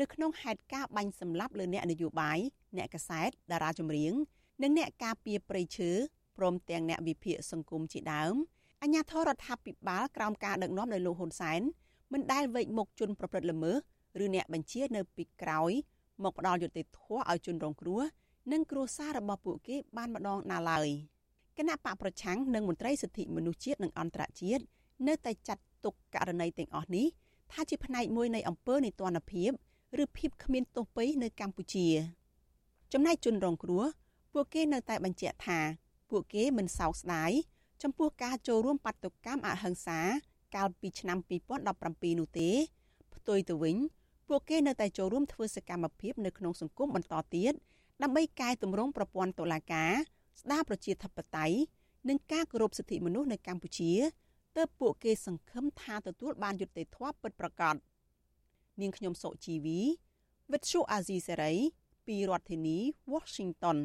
[0.00, 2.38] នៅក្នុងហេតុការណ៍បាញ់សម្លាប់លើអ្នកនយោបាយ
[2.76, 4.12] អ្នកកសែតតារាចម្រៀង
[4.62, 5.90] និងអ្នកការពារព្រៃឈើ
[6.36, 8.34] ព្រមទាំងអ្នកវិភាគសង្គមជាដើម
[8.82, 11.60] អញ្ញាធរដ្ឋាភិបាលក្រោមការដឹកនាំដោយលោកហ៊ុនសែន
[12.12, 13.76] មិនដែលវេកមុខជនប្រព្រឹត្តល្មើស
[14.22, 15.72] ឬអ្នកបញ្ជានៅពីក្រោយ
[16.22, 18.00] មកផ្ដាល់យុត្តិធម៌ឲ្យជនរងគ្រោះ
[18.52, 20.88] និងគ្រួសាររបស់ពួកគេបានម្ដងណាឡើយ
[21.58, 24.62] គណៈបកប្រឆាំងនិងមន្ត្រីសិទ្ធិមនុស្សជាតិនិងអន្តរជាតិ
[25.08, 27.06] នៅតែចាត់ទុកករណីទាំងអស់នេះ
[27.52, 29.50] ថាជាផ្នែកមួយនៃអំពើនីតិរដ្ឋភាព
[30.02, 31.88] ឬភាពគ្មានទោសពៃនៅកម្ពុជា
[32.92, 33.84] ចំណែកជនរងគ្រោះ
[34.32, 35.60] ពួកគេនៅតែបញ្ជាក់ថា
[36.10, 37.32] ពួកគេមិនសោកស្ដាយ
[37.82, 40.00] ចំពោះការចូលរួមបាតុកម្មអហិង្សា
[40.54, 41.18] កាលពីឆ្នាំ
[41.68, 42.50] 2017នោះទេ
[43.14, 43.76] ផ្ទុយទៅវិញ
[44.28, 47.52] ពួកគេនៅតែចូលរួមធ្វើសកម្មភាពនៅក្នុងសង្គមបន្តទៀត
[48.02, 49.92] ដើម្បីកែតម្រង់ប្រព័ន្ធតុលាការ
[50.40, 51.56] ស្ដារប្រជាធិបតេយ្យ
[52.08, 53.92] និងការគោរពសិទ្ធិមនុស្សនៅកម្ពុជា
[54.56, 57.74] ទើបពួកគេសង្ឃឹមថាទទួលបានយុត្តិធម៌ពិតប្រាកដ
[58.80, 59.80] នាងខ្ញុំសុជីវី
[60.52, 61.52] វិទ្យុអាស៊ីសេរី
[62.06, 62.78] ពីរដ្ឋធានី
[63.12, 63.78] Washington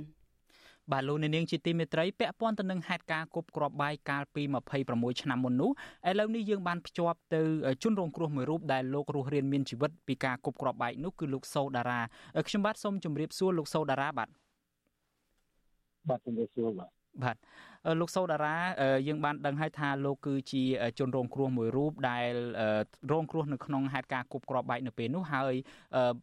[0.91, 4.43] បាទលោកនាងជាទីមេត្រីពាក់ព័ន្ធទៅនឹងហេតុការណ៍គប់គ្រាប់បាយកាលពី
[4.81, 5.71] 26ឆ្នាំមុននោះ
[6.09, 7.41] ឥឡូវនេះយើងបានភ្ជាប់ទៅ
[7.83, 12.01] ជនរងគ្រោះមួយរូបដែលលោករស់រៀនមានជីវិតពីការគប់គ្រាប់បាយនោះគឺលោកសូដារ៉ា
[12.47, 14.29] ខ្ញុំបាទសូមជម្រាបសួរលោកសូដារ៉ាបាទ
[16.09, 16.89] បាទជំរាបសួរបាទ
[17.23, 17.37] បាទ
[17.99, 18.57] លោកសូដារ៉ា
[19.07, 20.63] យើងបានដឹងហើយថាលោកគឺជា
[20.99, 22.31] ជនរងគ្រោះមួយរូបដែល
[23.11, 25.53] រងគ្រោះនៅក្នុងហេតុការណ៍គប់គ្រាប់បែកនៅពេលនោះហើយ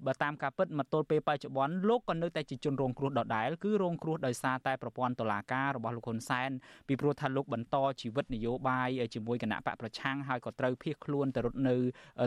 [0.06, 6.50] បើតាមការពិតមកទល់ពេលបច្ចុប្បន្នលោកក៏នៅតែជាជនរងគ្រោះដដែលគឺរងគ្រោះដោយសារតែប្រព័ន្ធតុលាការរបស់លោកហ៊ុនសែន
[6.88, 11.76] ពីព្រោះថាលោកបន្តជីវិតនយោបាយជាមួយគណៈបកប្រឆាំងហើយក៏ត្រូវភៀសខ្លួនទៅរត់នៅ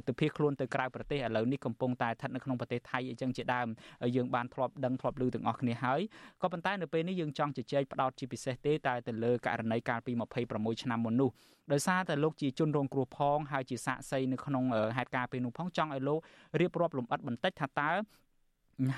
[0.07, 3.67] ទៅភៀសខ្លួនទៅក្រៅប្រទេសឥឡូវនេះកំពុងតែស្ថិតនៅក្នុងប្រទេសថៃអីចឹងជាដើម
[4.15, 6.01] យើងបានធ្លាប់ដឹងធ្លាប់ឮទាំងអស់គ្នាហើយ
[6.41, 10.11] ក៏ប៉ុន្តែនៅពេលនេះយើងចង់ជជែកផ្ដោតជាពិសេសទេតែទៅលើករណីកាលពី
[10.47, 11.29] 26ឆ្នាំមុននោះ
[11.71, 14.63] ដោយសារតែលោកជាជនរងគ្រោះផងហើយជាសាក្សីនៅក្នុង
[14.97, 16.19] ហេតុការណ៍ពេលនោះផងចង់ឲ្យលោក
[16.61, 17.91] រៀបរាប់លម្អិតបន្តិចថាតើ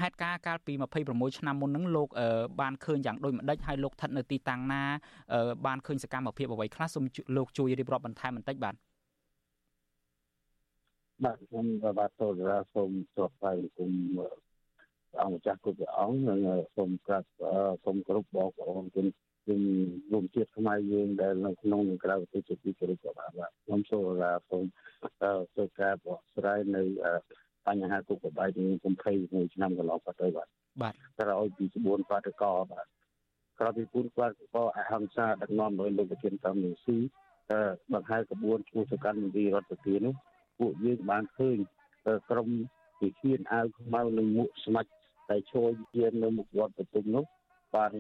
[0.02, 0.74] ហេតុការណ៍កាលពី
[1.06, 2.08] 26ឆ្នាំមុនហ្នឹងលោក
[2.62, 4.84] បានឃើញយ៉ាងដូចម្ដេចហើយលោកស្ថិតនៅទីតាំងណា
[5.66, 7.06] បានឃើញសកម្មភាពអ្វីខ្លះសូម
[7.38, 8.76] លោកជួយរៀបរាប់បន្ថែមបន្តិចបាទ
[11.24, 11.66] បាទខ្ញុំ
[12.00, 12.34] បាទសូម
[12.74, 13.92] សូមសួរស្វែងគុំ
[15.22, 16.40] អង្គម្ចាស់គ្រប់ព្រះអង្គនិង
[16.76, 17.24] សូមក្រាប
[17.84, 19.06] សូមគោរពបងប្អូនជន
[19.48, 19.62] ជំ
[20.14, 24.04] នុំជាតិខ្មែរយើងដែលនៅក្នុងនិងក្រៅប្រទេសជាទីគោរពបាទខ្ញុំសូម
[24.50, 24.64] សូម
[25.56, 26.84] សូមការបកស្រាយនៅ
[27.68, 28.76] បញ្ហាគុកក្បែកនឹង
[29.14, 30.48] 21ឆ្នាំកន្លងផុតទៅបាទ
[30.82, 32.86] បាទក្រោយពីក្បួនបាតកោបាទ
[33.60, 36.98] ក្រោយពីគុណបាតកោអហិង្សាដឹកនាំដោយលោកប្រធានកម្មនីស៊ី
[37.94, 40.14] បង្ហាញក្បួនឈ្មោះសកម្មមន្ត្រីរដ្ឋាភិបាលនោះ
[40.60, 41.58] ពួកយើងបានឃើញ
[42.30, 42.48] ក្រុម
[43.02, 44.90] វិធានអាវខ្មៅនិងមួកស្មាច់
[45.30, 47.26] តែឈរយាននៅមុខវត្តបន្ទុំនោះ
[47.76, 47.92] បាន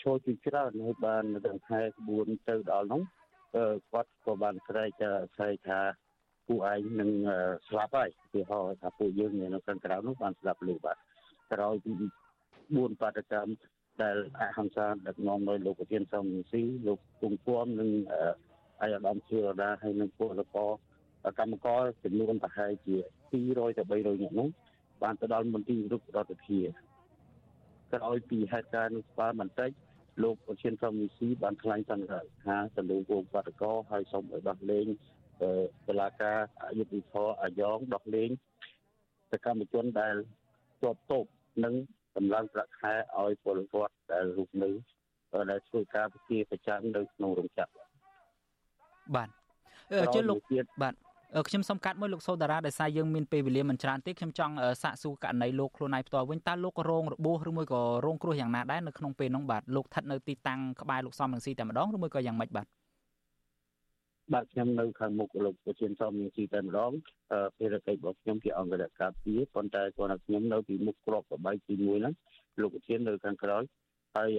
[0.00, 3.02] ឈរជាច្រើនហើយបានដឹងថាក្បួនទៅដល់នោះ
[3.92, 5.02] គាត់ក៏បានស្រែក
[5.36, 5.80] ស្រែកថា
[6.46, 7.10] ពួកឯងនឹង
[7.68, 10.96] ស្លាប់ហើយពីហោថាពួកយើងនៅខាងក្រៅនោះបានស្លាប់លឺបាទ
[11.52, 11.92] ក្រោយពី
[12.46, 13.52] 4បាតកម្ម
[14.02, 17.90] ដែលអហិង្សាដឹកនាំដោយលោកប្រធានសំស៊ីលោកគុំគួមនិង
[18.80, 20.70] អាយដាមជឿដាហើយនឹងពលករ
[21.38, 22.96] កម្មករចំនួនប្រហែលជា
[23.38, 24.48] 200ទៅ300នាក់នោះ
[25.02, 26.93] បានទៅដល់មន្ទីររូបរដ្ឋាភិបាល
[27.92, 29.70] ក្រោយពីហេតុការណ៍នេះបានបន្តិច
[30.22, 34.86] លោកប្រធានសំស៊ីបានថ្លែងសន្និដ្ឋានថាសន្ទុះវងបាតកោហើយសូមឲ្យដោះលែង
[35.86, 38.30] តឡាការអយុធធរអាយ៉ងដោះលែង
[39.30, 40.14] សកម្មជនដែល
[40.82, 41.24] ជាប់ទោស
[41.64, 41.74] និង
[42.16, 44.70] កម្លាំងប្រាក់ខែឲ្យពលរដ្ឋដែលរស់នៅ
[45.50, 47.80] ដែលធ្វើការវិជាប្រចាំនៅក្នុងរោងចក្រ
[49.14, 49.28] បាទ
[49.92, 50.38] អឺជឿលោក
[50.82, 50.94] បាទ
[51.48, 62.66] ខ្ញុំសូមកាត់មួយលោកសូដារ៉ាដោយសារយើងមានពេលវេលាមិនច្រើនទេខ្ញុំចង់សាកសួរករណីលោកខ្លួនឯងផ្ទាល់វិញតើលោករងរបួសឬមួយក៏រងគ្រោះយ៉ាងណាដែរនៅក្នុងពេលនោះបាទលោកស្ថិតនៅទីតាំងក្បែរលោកសំរងស៊ីតែម្ដងឬមួយក៏យ៉ាងម៉េចបាទ
[64.32, 66.92] បាទខ្ញុំនៅខាងមុខលោកប្រធានសំរងស៊ីតែម្ដង
[67.56, 72.14] ភារកិច្ចរបស់ខ្ញុំជាអង្គរការពារប៉ុន្តែគាត់ខ្ញុំនៅពីមុខក្របប្របែកទី1ហ្នឹង
[72.60, 73.62] លោកប្រធាននៅខាងក្រោយ
[74.16, 74.30] ហើយ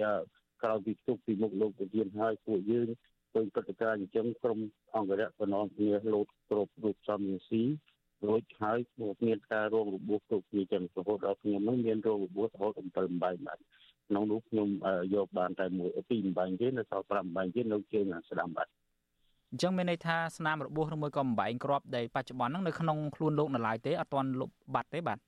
[0.62, 2.88] ក្រោយពីទុកពីមុខលោកប្រធានហើយពួកយើង
[3.36, 4.58] ឃើញព្រឹត្តិការណ៍អញ្ចឹងក្រុម
[4.96, 7.62] អង្គរៈបំណងគ្នាលោតគ្រប់រូបសំនឹងស៊ី
[8.26, 13.58] រួចហើយមកមានការរងរបួសគ្រប់គ្នាចឹងរហូតដល់ខ្ញុំនឹងមានរងរបួសរហូតដល់7បែកបាទ
[14.08, 14.68] ក្នុងនោះខ្ញុំ
[15.14, 18.68] យកបានតែមួយពីរបែកទេនៅសល់5បែកទេនៅជើងស្ដាំបាទ
[19.50, 25.18] អញ្ចឹងមានន័យថាស្នាមរបួសឬមួយក៏បំបែងគ្រាប់ដែលបច្ចុប្បន្នហ្នឹងនៅក្នុងខ្លួនលោកនៅឡើយទេអត់ទាន់លុបបាត់ទេបាទ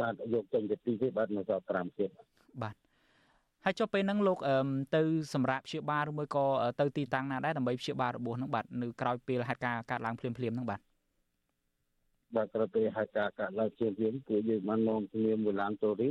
[0.00, 2.10] បាទយកចេញទៅទីទេបាទនៅសល់5ទៀត
[2.62, 2.87] បាទ
[3.64, 4.38] ហើយចុះពេលហ្នឹងលោក
[4.96, 5.02] ទៅ
[5.34, 6.44] សម្រាប់ព្យាបាលឬមួយក៏
[6.80, 10.80] ទៅទីតាំងណាដែរដើម្បីព្យាបាលរបួសហ្នឹងបាទនៅក្រោយពេលហេតុការណ៍កើតឡើងភ្លាមភ្លាមហ្នឹងបាទ
[12.36, 16.08] បាទក្រោយពេលហេតុការណ៍កើតឡើងភ្លាមភ្លាមគឺយើងបាននាំគ្នាមួយឡានតូរី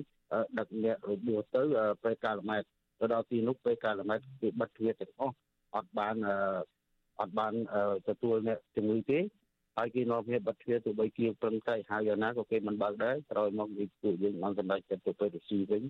[0.58, 1.62] ដឹកអ្នករបួសទៅ
[2.04, 2.68] ពេលកាលម៉ែត្រ
[3.00, 5.36] ទៅដល់ទីនោះពេលកាលម៉ែត្រគេបិទទ្វារទាំងអស់
[5.76, 6.16] អត់បាន
[7.22, 7.54] អត់បាន
[8.08, 9.20] ទទួលអ្នកជំងឺទេ
[9.78, 13.68] ហើយគេនាំគ្នាបិទទ្វារទោះបីជាប្រឹងតែហៅយ៉ាងណាក៏គេមិនបើកដែរក្រោយមក
[14.02, 15.84] ពួកយើងបានសម្រេចចិត្តទៅពេលទៅស៊ីវិញ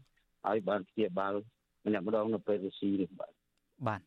[0.45, 1.33] ហើយបានព្យាបាល
[1.85, 3.31] ម្នាក់ម្ដងនៅពេលរុស្ស៊ីនេះបាទ
[3.87, 4.01] បាទ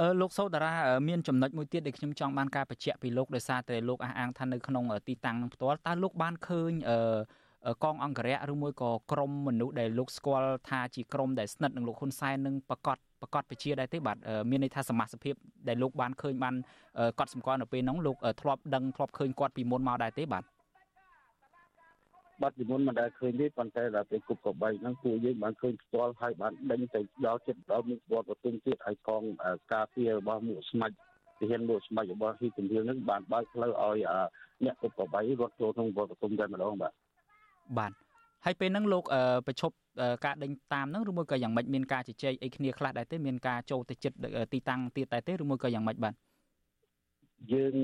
[0.00, 0.72] អឺលោកសោតារា
[1.08, 14.16] មានចំណុចមួយទៀតដែលខ្ញុំចង់បានការបញ្ជាក់ពីលោកដោយសារតែលោកអះអាងថានៅក្នុងទីតាំងនឹងផ្ទាល់តើលោកបានឃើញអឺកងអង្គរៈឬមួយក៏ក្រុមមនុស្សដែលលោកស្គាល់ថាជាក្រុមដែលស្និទ្ធនឹងលោកហ៊ុនសែននឹងប្រកាសប្រកាសពជាដែរទេបាទ
[14.50, 15.34] មានន័យថាសមាជិក
[15.68, 16.54] ដែលលោកបានឃើញបាន
[17.18, 20.44] កត់សម្គាល់នៅពេលនោះលោកធ្លាប់ដឹងធ្លាប់ឃើញគាត់ពីមុនមកដែរទេបាទ
[22.42, 29.22] បាត់ពីមុនមិនដែលឃើញទេប៉ុន្តែដល់ពេលគប់កបីហ្នឹងពួកយើងបានឃើញផ្ទាល់ហើយបានដេញទៅដល់ចិត្តដល់មុខវត្តប្រទុំទៀតហើយកង
[29.72, 30.94] ការពាររបស់មួកស្មាច់
[31.40, 33.98] ទាហានមួកស្មាច់របស់ហ៊ីជំនឿហ្នឹងបានបើកផ្លូវឲ្យ
[34.64, 36.92] អ្នកគប់កបីរត់ចូលក្នុងវត្តប្រទុំតែម្ដងបាទ
[37.78, 37.92] បាទ
[38.44, 39.04] ហើយពេលហ្នឹងលោក
[39.46, 39.74] ប្រឈប់
[40.24, 44.16] ការដេញតាមហ្នឹងឬមួយក៏យ៉ាងម៉េចមានការជជែកអីគ្នាខ្លះដែរទេមានការចូលទៅចិត្ត
[44.52, 46.14] ទីតាំងទៀតដែរទេឬមួយក៏យ៉ាងម៉េចបាទ
[47.52, 47.74] យើង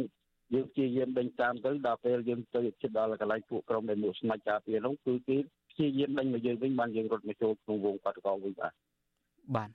[0.54, 5.36] យើងព្យាយាមដេញតាមទៅដល់ពេលយើងទៅជិតដល់កន្លែងពួកក្រុមដែលមកស្មាច់ការពារនោះគឺគេ
[5.70, 8.72] ព្យាយាមដេញមកយើងវិញបានយើងរត់មកចូលក្នុងវងបាតុកោវិញបាទ
[9.56, 9.70] បាទ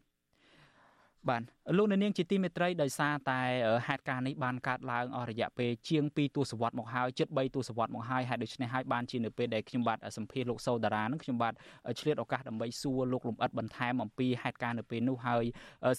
[1.29, 1.41] បាទ
[1.77, 3.41] លោកអ្នកនាងជាទីមេត្រីដោយសារតែ
[3.87, 11.53] ហេតុការណ៍នេះបានកើតឡើងអស់រយៈពេលជាង2ទសវត្សរ៍មកហើយជិត3ទសវត្សរ៍មកហើយហេតុដូច្នេះហើយបានជានៅពេលដែលខ្ញុំបាទសម្ភាសលោកសូដារ៉ានឹងខ្ញុំបាទ
[11.99, 15.43] ឆ្លៀតឱកាសដើម្បីសួរលោកលំអិតបន្ថែមអំពីហេតុការណ៍នៅពេលនោះហើយ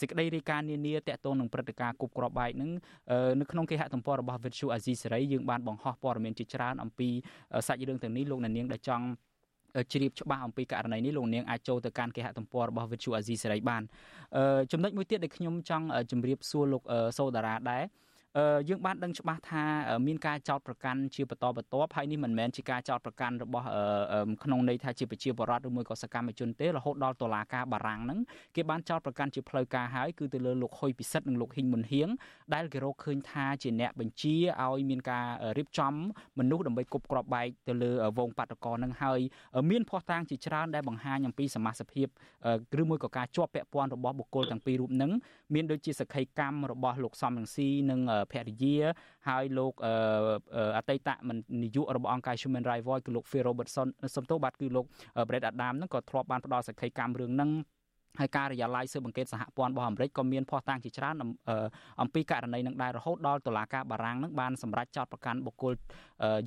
[0.00, 2.70] សេចក្តីរាយការណ៍នានាតាក់ទងនឹងព្រឹត្តិការណ៍គប់គ្រាប់បែកនឹង
[3.40, 7.08] នៅក្នុងគេហទំព័ររបស់ Vithu Azizi Serai យើងបានបង្ហោះព័ត៌មានជាច្រើនអំពី
[7.66, 9.06] សាច់រឿងទាំងនេះលោកអ្នកនាងដែលចង់
[9.92, 13.82] ជ្រាបច្បាស់អំពីករណីនេះលោកនាងអាចចូលទៅកាន់គេហទំព័ររបស់ Vithu Azizi Serai បាន
[14.72, 16.82] ចំណុចមួយទៀតដែលខ្ញុំចង់ជម្រាបសួរលោក
[17.18, 17.82] សូដារ៉ាដែរ
[18.68, 19.64] យើងបានដឹងច្បាស់ថា
[20.06, 23.66] មានការចោទប្រកាន់ជាបន្តបន្ទាប់ហើយនេះមិនមែនជាការចោទប្រកាន់របស់
[24.44, 28.18] ក្នុងន័យថាជាប្រជាពលរដ្ឋឬមួយក៏សកម្មជនទេរហូតដល់តុលាការបារាំងហ្នឹង
[28.56, 32.08] គេបានចោទប្រកាន់ជាផ្លូវការហើយគឺទៅលើលោកហ៊ុយពិសិដ្ឋនិងលោកហ៊ីងមុនហៀង
[32.54, 35.26] ដែលគេរកឃើញថាជាអ្នកបញ្ជាឲ្យមានការ
[35.58, 35.94] រៀបចំ
[36.38, 39.20] មនុស្សដើម្បីគប់គ្រាប់បែកទៅលើវងបាតកោនឹងហើយ
[39.70, 42.06] មានភ័ស្តុតាងជាច្រើនដែលបង្ហាញអំពីសមាជិកភាព
[42.80, 45.10] ឬមួយក៏ការជាប់ពាក់ព័ន្ធរបស់បុគ្គលទាំងពីររូបនឹង
[45.54, 48.00] មានដូចជាសក្ខីកម្មរបស់លោកសំរងស៊ីនិង
[48.32, 48.76] ភរិយា
[49.28, 49.72] ហើយលោក
[50.76, 51.08] អតីត
[51.62, 54.84] នាយករបស់អង្គការ Human Rights Watch គឺលោក Phil Robertson សំទោសបាទគឺលោក
[55.28, 57.50] Brett Adam ហ្នឹងក៏ធ្លាប់បានផ្ដល់សក្ខីកម្មរឿងហ្នឹង
[58.20, 61.16] ហើយការិយាល័យស៊ើបអង្កេតសហព័ន្ធរបស់អាមេរិកក៏មានភ័ស្តុតាងជាច្រើន
[62.02, 65.74] អំពីករណីនឹងដែររហូតដល់តុលាការបារាំងនឹងបានសម្រេចចោទប្រកាន់បុគ្គល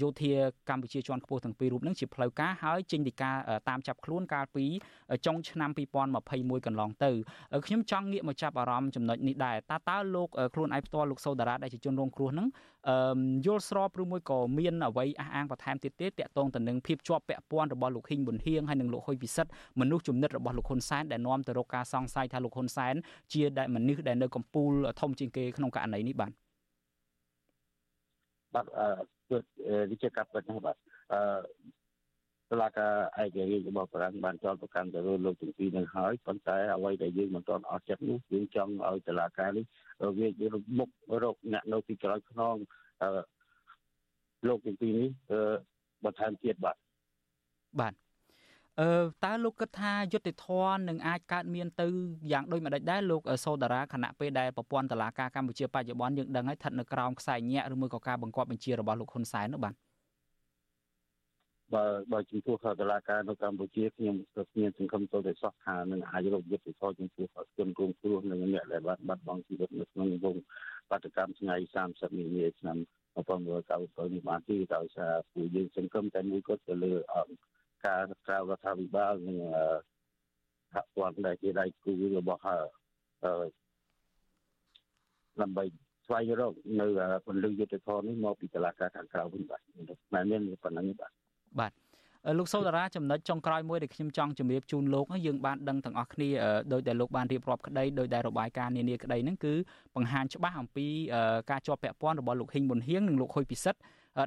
[0.02, 0.34] យោធា
[0.70, 3.32] កម្ពុជាជាន់ខ្ពស់ទាំងពីររូបនឹងជាផ្លូវការហើយចេញដីកា
[3.70, 4.66] តាមចាប់ខ្លួនកាលពី
[5.26, 7.12] ចុងឆ្នាំ2021កន្លងទៅ
[7.66, 12.48] ខ្ញុំចង់ងាកមកចាប់អារម្មណ៍ចំណុចនេះដែរតើតើលោកខ្លួនឯងផ្ទាល់លោកសូដារ៉ាដែលជាជនរងគ្រោះនឹង
[13.46, 22.96] យល់ស្របឬមួយក៏មានអ្វីអះអាងបន្ថែមទៀតទេតាក់ទងទៅនឹងភាពជាប់ពាក់ព័ន្ធរបស់លោកហ៊ីងប៊ុនហៀងហើយនិងលោកហ៊ុយពិសិដ្ឋមនុស្សចំណិតរបស់លោកហ៊ុនសែនដែលនាំទៅរកការសង្ស័យថាលោកហ៊ុនសែន
[23.34, 26.32] ជាដែលមនុស្សដែលនៅកំពូលធំជាងគេក្នុងករណីនេះបាទ
[28.56, 28.88] បាទអឺ
[29.92, 30.76] វិជាកាប់ពិតណាបាទ
[31.14, 31.22] អឺ
[32.52, 39.66] តឡាការឯករាជ្យរបស់បារាំងបានចោទប្រកាន់ទៅលើលោកទាំងពីរនឹងហើយប៉ុន្តែអ្វីដែលយើងមិនទាន់អស់ចិត្តនោះយើងចង់ឲ្យតឡាការនេះ
[40.20, 40.30] វា
[40.80, 40.90] មុខ
[41.24, 42.56] រកអ្នកនៅពីក្រោយខ្នង
[43.02, 43.10] អឺ
[44.48, 45.40] លោកទាំងពីរនេះអឺ
[46.06, 46.76] បន្ថែមទៀតបាទ
[47.80, 47.94] បាទ
[48.80, 48.90] អឺ
[49.24, 51.88] តើលោកគិតថាយុទ្ធធននឹងអាចកើតមានទៅ
[52.32, 59.74] យ៉ាងដូចម្ដេចដែរលោកសូដារាគណៈពេលដែលប្រព័ន្ធតឡាការកម្ពុជាបច្ចុប្បន្នយើងដឹងហើយស្ថិតនៅក្រោមខ្សែញាក់ឬមួយក៏ការបង្គាប់បញ្ជារបស់លោកហ៊ុនសែននោះបាទ
[61.74, 67.26] បើបើចំពោះតឡាការនៅកម្ពុជាខ្ញុំក៏មានសង្ឃឹមទៅតែសោះថានឹងអាចរកយុទ្ធសាស្ត្រចំពោះ
[67.58, 70.38] ជនរងគ្រោះនិងអ្នកដែលបានបាត់បង់ជីវិតនៅក្នុងវង
[70.90, 71.56] បាតកម្មថ្ងៃ
[71.88, 72.78] 30មីនាឆ្នាំ
[73.16, 76.94] 1990នេះបានទីដោយសារពួកយើងសង្ឃឹមតែមួយគត់ទៅលើ
[77.86, 79.38] ការក្រៅរដ្ឋាភិបាលនិង
[80.74, 82.42] សហព័ន្ធដែលជាដៃគូរបស់
[85.42, 85.64] ដើម្បី
[86.06, 86.86] ស្វែងរកនៅ
[87.26, 89.62] ពលិយុទ្ធធននេះមកពីតឡាការខាងក្រៅវិញបាទ
[90.14, 91.12] តែមានប៉ុណ្ណឹងបាទ
[91.60, 91.74] បាទ
[92.40, 96.30] លោកសូតារាចំណុចចុងក្រោយមួយដែលខ្ញុំចង់ជម្រាបជូនលោកយើងបានដឹងទាំងអស់គ្នា
[96.74, 99.54] ដោយដែលលោកបានរៀបរាប់ក្តីដោយដែលរបាយការណ៍នានាក្តីហ្នឹងគឺ
[99.96, 100.88] បង្ហាញច្បាស់អំពី
[101.52, 103.80] ការជាប់ពាក់ព័ន្ធរបស់លោកហ៊ីងប៊ុនហៀងនិងលោកហ៊ុយពិសិដ្ឋ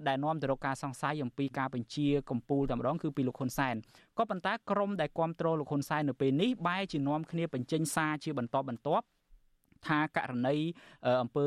[0.08, 3.74] ដែលនាំទៅរកការសង្ស័យអំពីការបញ្ជាកម្ពុជាតែម្ដងគឺពីលោកហ៊ុនសែន
[4.18, 9.04] ក៏ប៉ុន្តែក្រមដែលគ្រប់គ្រងលោកហ៊ុនសែននៅពេលនេះបែរជានាំគ្នាបញ្ចេញសារជាបន្តបន្ទាប់
[9.86, 10.56] ថាករណី
[11.22, 11.46] អំពើ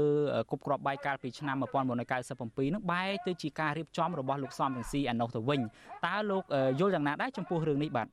[0.49, 5.61] គប់គ្រាប់បែកកាលពីឆ្នាំ1997នឹងបែរទៅជាការរៀបចំរបស់លោកសំរងស៊ីអានោះទៅវិញ
[6.05, 6.43] តើលោក
[6.79, 8.07] យល់យ៉ាងណាដែរចំពោះរឿងនេះបាទ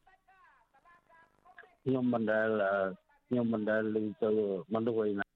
[1.84, 2.48] ខ្ញុំមិនដែល
[3.28, 4.30] ខ្ញុំមិនដែលឮទៅ
[4.74, 5.26] មនុស្សឯណា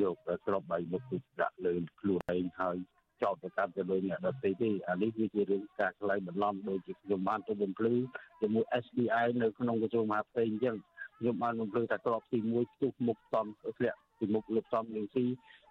[0.00, 0.16] យក
[0.46, 2.76] ក្របបែកមកទុកដាក់លើខ្លួនឯងហើយ
[3.22, 7.94] ចោតប្រកាន់ទៅលើអ្នកដទៃទេអានេះវាជារឿងការឆ្លៃបន្លំដូចជាខ្ញុំបានទៅបំភ្លឺ
[8.40, 10.76] ជាមួយ SBI នៅក្នុងក្រសួងមហាផ្ទៃអញ្ចឹង
[11.18, 13.46] ខ្ញុំបានបំភ្លឺថាក្របទី1ផ្ទុះមុខតំ
[13.78, 15.24] ធ្លាក់ពីមុខលោកសំនឹងស៊ី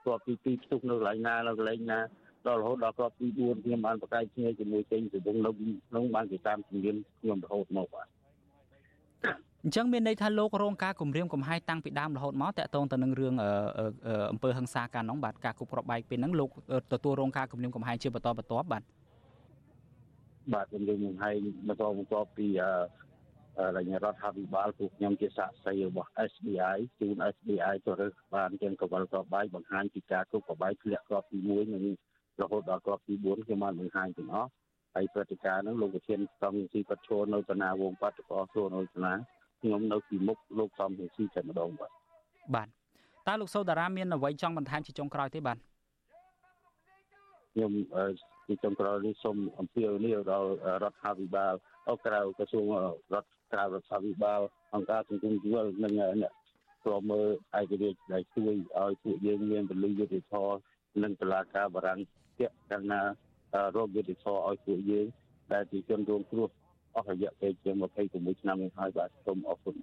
[0.03, 1.99] គ្រាប់ទី2ផ្ទុះនៅកន្លែងណានៅកន្លែងណា
[2.47, 5.51] ដល់រហូតដល់គ្រាប់ទី4ខ្ញុំបានប្រកែកគ្នាជាមួយចេញទៅក្នុងនៅ
[5.89, 8.07] ក្នុងបានគេតាមជំនាញខ្ញុំរហូតមកបាទ
[9.65, 13.33] អញ្ចឹងមានន័យថាលោករងការគម្រាមកំហែងតាំងពីដើមរហូតមកតកតងទៅនឹងរឿង
[14.31, 16.49] អំពើហិង្សាកាលនោះបាទការគប់គ្រាប់បែកពេលហ្នឹងលោក
[16.93, 18.83] ទទួលរងការគម្រាមកំហែងជាបន្តបន្ទាប់បាទ
[20.53, 21.35] បាទគម្រាមកំហែង
[21.67, 22.51] បន្តបន្ទាប់ពីរ
[23.75, 31.83] ដ្ឋរដ្ឋាភិបាលពួកខ្ញុំជាសាក្សីរបស់ SBI ជូន SBI ទៅរើសបានជាងកវលកបាយបង្ហាញពីការគ្រប់កបាយធ្លាក់គ្រាប់ទី1និង
[32.41, 34.49] រហូតដល់គ្រាប់ទី4ខ្ញុំបានបង្ហាញទាំងអស់
[34.95, 39.13] ហើយព្រឹត្តិការណ៍ហ្នឹងលោកវិធានសំស៊ីបច្ចុប្បន្ននៅតាណាវងបាត់កោសួរនៅតាណា
[39.61, 41.91] ខ្ញុំនៅពីមុខលោកសំស៊ីតែម្ដងបាទ
[42.55, 42.67] បាទ
[43.27, 45.57] តើលោកសូតារាមានអ្វីចង់បន្ថែមជាចុងក្រោយទេបាទ
[47.53, 47.71] ខ្ញុំ
[48.47, 50.49] ជាចុងក្រោយនេះសូមអំពាវនាវដល់
[50.83, 51.53] រដ្ឋាភិបាល
[51.89, 52.65] អក្រៅក្រសួង
[53.13, 54.41] រដ្ឋក្រៅរដ្ឋាភិបាល
[54.73, 56.33] អង្គការសង្គមស៊ីវិលនិងអ្នក
[56.83, 57.27] ព្រមមើល
[57.59, 60.49] ឯករាជ្យដែលជួយឲ្យពួកយើងមានពលិយុទ្ធធរ
[61.03, 61.99] និងតឡាការបារាំង
[62.39, 63.01] ជាកណ្ណា
[63.75, 65.05] រោគយុទ្ធធរឲ្យពួកយើង
[65.53, 66.49] ដែលជាជនរងគ្រោះ
[66.95, 67.75] អស់រយៈពេលជាង
[68.07, 69.75] 26ឆ្នាំនេះហើយបាទសូមអរគុណ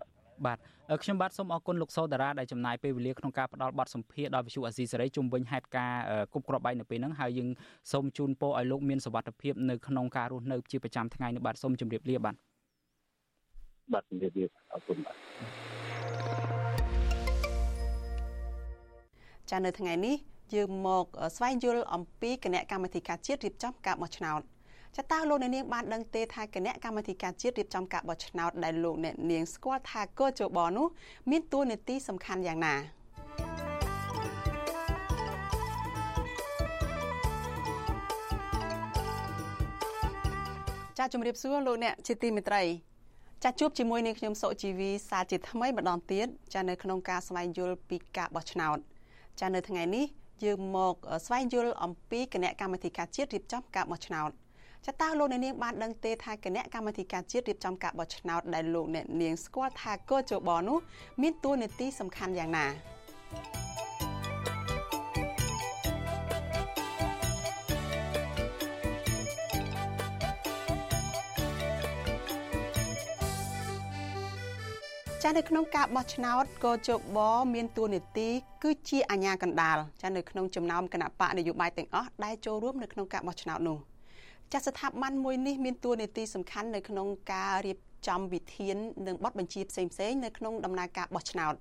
[0.46, 0.58] បាទ
[1.02, 6.02] ខ្ញុំបាទសូមអរគុណលោកសូតារាដែលចំណាយពេលវេលាក្នុងការផ្ដល់បទសម្ភាសន៍ដល់វិទ្យុអាស៊ីសេរីជុំវិញហេតុការណ៍
[6.32, 7.48] គប់គ្រាប់បែកនៅពេលហ្នឹងហើយយើង
[7.92, 12.34] សូមជូនពរឲ្យលោកមានសុវត្ថិភាពនៅក្នុងការរស់នៅជាប្រចាំថ្ងៃនេះបាទសូមជម្រាបលាបាទ
[13.92, 15.16] បាទជំរាបលាអរគុណបាទ
[19.50, 20.16] ចានៅថ្ងៃនេះ
[20.54, 21.04] យើងមក
[21.36, 24.40] ស្វែងយល់អំពីគណៈកម្មាធិការជាតិរៀបចំការបោះឆ្នោត
[24.96, 30.86] ចាតើលោកអ្នកនាងបានដឹងទេថាគណៈកម្មាធិការជាតិរៀបចំការបោះឆ្នោតដែលលោកអ្នកនាងស្គាល់ថាកោជបនោះ
[31.30, 32.74] មានតួនាទីសំខាន់យ៉ាងណា
[40.98, 42.62] ចាជំរាបសួរលោកអ្នកជាទីមេត្រី
[43.44, 48.78] ចាជួបជាមួយនឹងខ្ញុំសុជីវីសាជាថ្មីម្ដងទៀតចានៅក្នុងការស្វែងយល់ពីការបោះឆ្នោត
[49.40, 50.06] ចានៅថ្ងៃនេះ
[50.44, 50.94] យើងមក
[51.26, 54.30] ស្វែងយល់អំពីគណៈកម្មាធិការជាតិរៀបចំការបោះឆ្នោត
[54.86, 60.78] ចាតើលោកអ្នកនាងបានដឹងទេថាគណៈកម្មាធិការជាតិរៀបចំការបោះឆ្នោតដែលលោកអ្នកនាងស្គាល់ថាកោជបនោះ
[61.22, 62.66] មានតួនាទីសំខាន់យ៉ាងណា
[75.22, 77.18] ចានៅក្នុងការបោះឆ្នោតក៏ជប
[77.54, 78.28] មានតួនាទី
[78.62, 83.91] គឺជាអាជ្ញាកណ្ដាលចានៅក្នុងចំណោមគណៈបកនយោបាយទាំងអស់ដែលចូលរួមនៅក្នុងការបោះឆ្នោតនោះ
[84.52, 87.78] ចាស្ថាប័នមួយនេះមានតួនាទីសំខាន់នៅក្នុងការរៀប
[88.08, 88.76] ចំវិធាន
[89.06, 91.54] និងបទបញ្ជាផ្សេងៗនៅក្នុងដំណើរការបោះឆ្នោត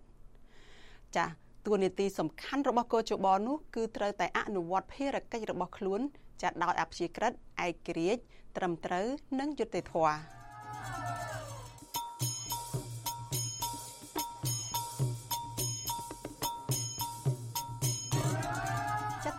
[1.15, 1.25] ចា
[1.67, 6.01] តួនាទីសំខាន់របស់កោជបនោះគឺត្រូវតែអនុវត្តភារកិច្ចរបស់ខ្លួន
[6.41, 7.31] ចាដោយអព្យាក្រឹត
[7.65, 8.21] ឯករាជ្យ
[8.57, 9.07] ត្រឹមត្រូវ
[9.39, 10.15] និងយុត្តិធម៌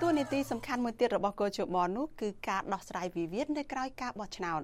[0.03, 4.61] តួនាទីសំខាន់មួយទៀតរបស់កោជបនោះគឺការដោះស្រាយវិវាទនៅក្រៅការបោះឆ្នោត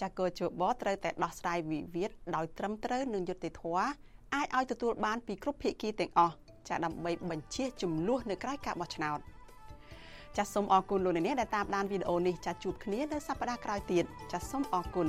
[0.00, 3.88] ចាកោជបត្រូវតែដោះស្រាយវិវាទដោយត្រឹមត្រូវនិងយុត្តិធម៌
[4.34, 6.34] អាចឲ្យទទួលបានពីគ្រប់ភាគីទាំងអស់
[6.68, 9.18] ចាដើម្បីបញ្ជាចំនួននៅក្រៅការបោះឆ្នោត
[10.36, 15.08] ចាសសូមអរគុណលោកអ្នកដែលតាមដានវីដេអូនេះចាសជួបគ្នានៅសប្តាហ៍ក្រោយទៀតចាសសូមអរគុណ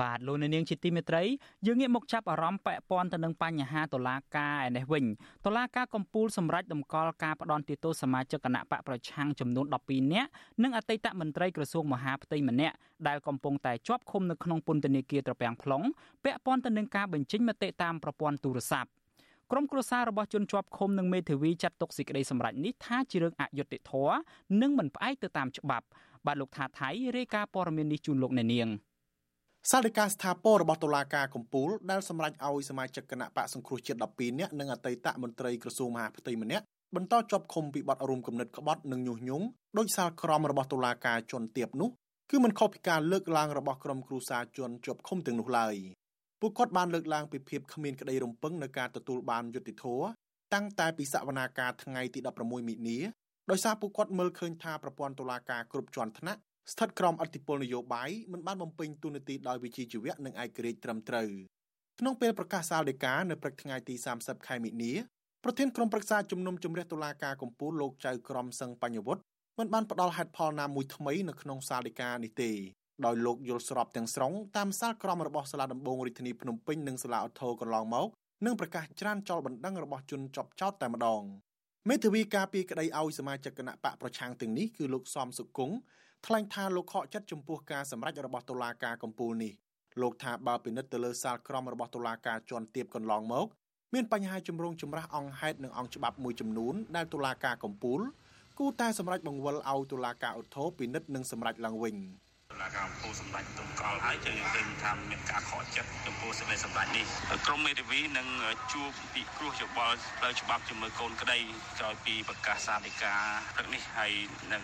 [0.00, 1.22] បាទលោកនាងជាទីមេត្រី
[1.66, 5.04] យើងងាកមកចាប់អារម្មណ៍ពាក់ព័ន្ធទៅនឹងបញ្ហាតុលាការឯនេះវិញ
[5.46, 10.28] តុលាការកំពូលសម្រាប់ដំកល់ការផ្ដន់ទោសសមាជិកគណៈបកប្រឆាំងចំនួន12នាក់
[10.62, 12.74] និងអតីតមន្ត្រីក្រសួងមហាផ្ទៃម្នាក់
[13.08, 15.84] ដែលកំពុងតែជាប់ឃុំនៅក្នុងពន្ធនាគារត្រពាំង plong
[16.24, 18.90] ពាក់ព័ន្ធទៅនឹងការបញ្ចេញមតិតាមប្រព័ន្ធទូរស័ព្ទ
[19.50, 24.16] ក្រុមគ្រួសាររបស់ជនជាប់ឃុំនិងមេធាវីចាត់ទុកសេចក្តីសម្រេចនេះថាជារឿងអយុត្តិធម៌
[24.60, 25.86] និងមិនផ្អែកទៅតាមច្បាប់
[26.26, 28.70] បាទលោកថាថៃរាយការណ៍ព័ត៌មាននេះជូនលោកអ្នកនាង។
[29.68, 36.64] សាលិកាស្ថាពររបស់តុលាការកំពូលដែលសម្រេចឲ្យសមាជិកគណៈបកសង្គ្រោះជាតិ12នាក់និងអតីតមន្ត្រីក្រសួងមហាផ្ទៃម្នាក់
[36.96, 39.46] បន្តជាប់ឃុំពីបទរួមគំនិតក្បត់និងញុះញង់
[39.78, 41.90] ដោយសាលក្រមរបស់តុលាការជន់ទៀបនោះ
[42.30, 45.74] គឺមិនខុសពីការលើកឡើងរបស់ក្រុមគ្រូសាជន់ជាប់ឃុំទាំងនោះឡើយ
[46.40, 50.06] ពួកគាត់បានលើកឡើងពីភាពគ្មានក្តីរំពឹងនៅការទទួលបានយុត្តិធម៌
[50.54, 52.98] តាំងតែពីសវនាការថ្ងៃទី16មិនិនា
[53.50, 56.40] ដោយសារពួកគាត់មើលឃើញថាប្រព័ន្ធតុលាការគ្រប់ជាន់ថ្នាក់
[56.72, 61.28] ស្ថិតក្រោមអធិបុលនយោបាយមិនបានបំពេញតួនាទីដោយវិជ្ជាជីវៈនិងឯករាជ្យត្រឹមត្រូវ
[62.00, 64.92] ក្នុងពេលប្រកាសសាលដីកានៅព្រឹកថ្ងៃទី30ខែមិនិនា
[65.44, 69.22] ប្រធានក្រុមប្រឹក្សាជំនុំជម្រះតុលាការកំពូលលោកចៅក្រមសឹងបញ្ញវុត្ត
[69.58, 72.50] មិនបានផ្ដល់ហេតុផលណាមួយថ្មីនៅក្នុងសាលដីកានេះទេ
[73.04, 78.08] ដោយលោកយល់ស្របទាំងស្រុងតាមសាលក្រមរបស់សាលាដំបងរាជធានីភ្នំពេញនិងសាលាឧទ្ធរកន្លងមក
[78.46, 81.22] និងប្រកាសច្រានចោលបណ្ដឹងរបស់ជនជាប់ចោតតែម្ដង
[81.88, 85.76] មេធាវីការពីក្តីឲ្យសមាជិកគណៈបកប្រឆាំងទាំងនេះគឺលោកសំសុគង្គ
[86.26, 89.52] ថ្លែងថាលោកខកចិត្តចំពោះការសម្រេចរបស់តុលាការកំពូលនេះ
[90.00, 93.46] លោកថាបើពិនិត្យទៅលើសាលក្រមរបស់តុលាការជាន់ទាបកន្លងមក
[93.94, 98.00] មានបញ្ហាជំរងចម្រាស់អង្គហេតុនិងអង្គច្បាប់មួយចំនួនដែលតុលាការកំពូល
[98.58, 101.96] គូតែសម្រេចបង្វិលឲ្យតុលាការឧទ្ធរពិនិត្យនិងសម្រេចឡើងវិញ។
[102.62, 107.04] លាការអំពូលសម្ដេចទុំកលហើយយើងឃើញថាមានការខកចិត្តចំពោះសេចក្តីសម្ដេចនេះ
[107.46, 108.28] ក្រមមេធាវីនឹង
[108.72, 111.38] ជួបពិគ្រោះយោបល់ផ្លូវច្បាប់ជាមួយកូនក្តី
[111.78, 113.14] ក្រោយពីប្រកាសសាលដីកា
[113.56, 114.12] ព្រឹកនេះហើយ
[114.52, 114.62] នឹង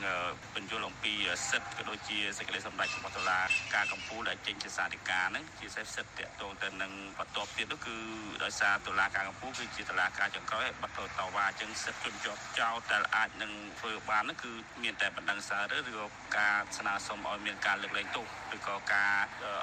[0.55, 1.12] បញ្យល់អំពី
[1.51, 3.39] សិទ្ធិក៏ដូចជាសេចក្តីសម្ដេចរបស់តុលា
[3.74, 7.97] ការកំពូលដែលចេញជាសាលដីកាហ្នឹងជាសិទ្ធិតាក់ទងទៅនឹងបន្ទាប់ទៀតនោះគឺ
[8.45, 16.07] ដោយសារតុលាការកំពូលគឺជាតុលាការចុងក្រោយហើយបាត់តវ៉ាចឹងសិទ្ធិជនជាប់ចោតដែលអាចនឹងធ្វើបាននោះគឺមានតែបណ្ដឹងសារឬក៏
[16.39, 19.12] ការស្នើសុំឲ្យមានការលើកលែងទោសឬក៏ការ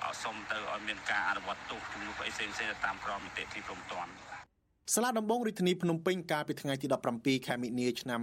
[0.05, 4.11] អសុំទៅឲ្យមានការអនុវត្តទោសជំនួសអីផ្សេងៗទៅតាមក្រមនីតិទីព្រំទាន់
[4.93, 6.87] សាលាដំបងរាជធានីភ្នំពេញកាលពីថ្ងៃទី
[7.17, 8.19] 17ខែមិនិនាឆ្នាំ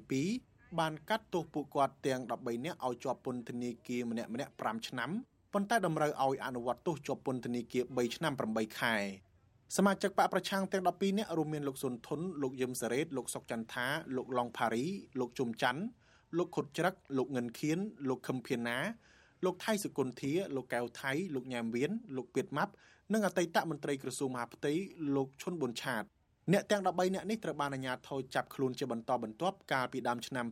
[0.00, 5.10] 2022បានកាត់ទោសពួកគាត់ទាំង13នាក់ឲ្យជាប់ពន្ធនាគារម្នាក់ម្នាក់5ឆ្នាំ
[5.52, 8.96] ប៉ុន្តែតម្រូវឲ្យអនុវត្តទោសជាប់ពន្ធនាគារ3ឆ្នាំ8ខែ
[9.76, 13.86] សមាជិកបកប្រឆាំងទាំង12នាក់រួមមានលោកសុនធុនលោកយឹមសារ៉េតលោកសុកចន្ទថា
[14.16, 14.84] លោកឡុងផារី
[15.20, 15.82] លោកជុំច័ន្ទ
[16.38, 18.78] លោកខុតច្រឹកលោកងិនខៀនលោកខឹមភៀណា
[19.44, 22.72] លោកថៃសុគន្ធាលោកកៅថៃលោកញ៉ាមវៀនលោកពៀតម៉ាប់
[23.12, 24.72] និងអតីតមន្ត្រីក្រសួងមហាផ្ទៃ
[25.16, 26.04] លោកឈុនប៊ុនឆាត
[26.52, 30.46] អ្នកទាំង13អ្នកនេះត្រូវបានអាជ្ញាធរចាប់ខ្លួនជាបន្តបន្ទាប់កាលពីដើមឆ្នាំ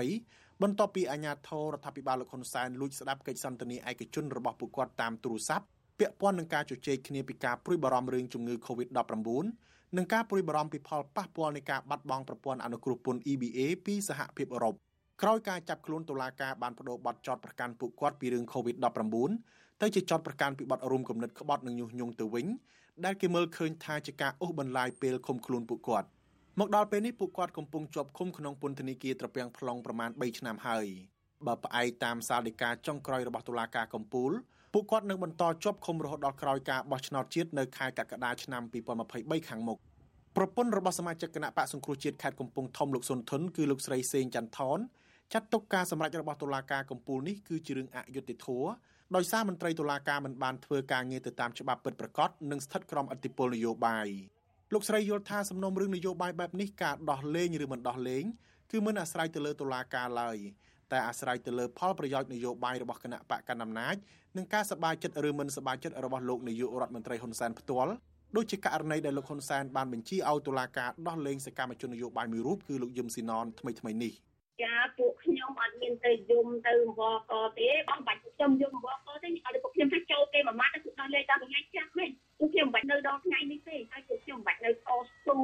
[0.00, 5.66] 2020បន្ទាប់ពីអាជ្ញាធររដ្ឋាភិបាលលោកហ៊ុនសែនលួចស្ដាប់កិច្ចសន្ទនាឯកជនរបស់ពួកគាត់តាមទូរស័ព្ទ
[5.98, 9.46] ពាក់ព័ន្ធនឹងការជជែកគ្នាពីការព្រួយបារម្ភរឿងជំងឺ Covid-19
[9.96, 14.74] និងការព្រួយបារម្ភពីផលប៉ះពាល់នៃការបាត់បង់ប្រព័ន្ធអនុគ្រោះពន្ធ EBA ពីសហភាពអឺរ៉ុប
[15.22, 22.46] ក្រោយការចាប់ខ្លួនតុលាការបានបដូរបទចោតប្រកាន់ពួកគាត់ពីរឿង COVID-19 ទៅជាចោតប្រកាន់ពីបទរួមគំនិតក្បត់និងញុះញង់ទៅវិញ
[23.04, 26.08] ដែលគេមើលឃើញថាជាការអូសបន្លាយពេលឃុំខ្លួនពួកគាត់
[26.60, 30.86] មកដល់ពេលនេះពួកគាត់កំពុងជាប់ឃុំក្នុងពន្ធនាគារត្រពាំង plong ប្រមាណ3ឆ្នាំហើយ
[31.46, 34.32] បើផ្អែកតាមសាលដីកាចុងក្រោយរបស់តុលាការកំពូល
[34.72, 38.62] ពួកគាត់នឹងបន្តជាប់ឃុំរហូតដល់ក្រោយការបោះឆ្នោតជាតិនៅខែកក្កដាឆ្នាំ
[39.06, 39.78] 2023ខាងមុខ
[40.36, 44.78] ប្រពន្ធរបស់សមាជិកគណៈបកសង្គ្រោះជាតិខេត្តកំពង់ធំលោកសុនធុនគឺលោកស្រីសេងចន្ទថន
[45.32, 48.68] ចាត់ទុកការសម្រេចរបស់តុលាការកំពូលនេះគឺជារឿងអយុត្តិធម៌
[49.16, 54.08] ដោយសារមន្ត្រីតុលាការមិនបានធ្វើការងារទៅតាមច្បាប់ពិតប្រាកដនិងស្ថិតក្រោមឥទ្ធិពលនយោបាយ
[54.72, 58.24] លោកស្រីយល់ថាសំណុំរឿងនយោបាយបែបនេះការដោះលែងឬមិនដោះលែង
[58.70, 60.36] គឺមិនអាស្រ័យទៅលើតុលាការឡើយ
[60.92, 63.96] តែអាស្រ័យទៅលើផលប្រយោជន៍នយោបាយរបស់គណៈបកកណ្ដាលអំណាច
[64.36, 67.92] និងការសប្បាយចិត្តឬមិនសប្បាយចិត្តរបស់លោកនាយករដ្ឋមន្ត្រីហ៊ុនសែនផ្ទាល់
[68.36, 74.12] ដូចជាករណីដែលលោកហ៊ុនសែនបានបញ្ជាឲ្យតុលាការដោះលែងសកម្មជននយោបាយមួយរូបគឺលោកយឹមស៊ីណនថ្មីថ្មីនេះ
[74.62, 77.00] ចាពួកខ្ញុំអត់មានទៅយំទៅវ
[77.30, 85.38] កទេបងបាច់ខ្ញុំយំវកទេឲ្យពួកខ្ញុំទៅចូលគេមួយម៉ាត់ទៅដោះលែងតាមថ្ងៃចាស់វិញពួកខ្ញុំមិនបាច់នៅដល់ថ្ងៃនេះទេហើយពួកខ្ញុំមិនបាច់នៅតស៊ូ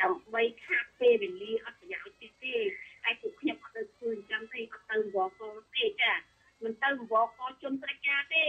[0.00, 2.54] ដើម្បីខាត់ពេលវេលាអត់ប្រយោជន៍ទេទេ
[3.04, 5.30] តែពួកខ្ញុំអត់ទៅធ្វើអញ្ចឹងទេអត់ទៅវក
[5.76, 6.12] ទេចា
[6.64, 8.46] មិនទៅវកជនប្រការទេ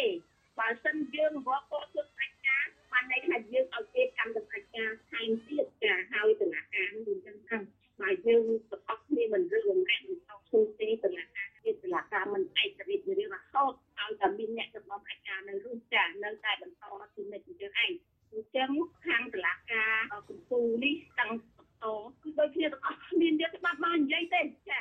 [0.60, 7.58] បើសិនយើងវកជនប្រការបានន័យថាយើងឲ្យគេកម្មតប្រការថែមទៀតចាហើយតុលាការនឹងអញ្ចឹងទៅ
[8.02, 16.84] បើយើងប្រកបគ្នាមិនរឹងរំលែកមិនតស៊ូទេតុលាការទៀតតុលាការមិនឯករាជ្យរៀងរហូតឲ្យតែមានអ្នកចំណងអាការនៅរស់ចានៅតែបន្ត
[17.16, 17.92] ទីនេះអញ្ចឹងឯង
[18.34, 18.70] អញ្ចឹង
[19.06, 19.96] ខាងតុលាការ
[20.30, 21.86] កំពូលនេះតាំងបន្ត
[22.22, 24.80] គឺដូចគ្នាទាំងអស់មានយកច្បាប់មកនិយាយទេចា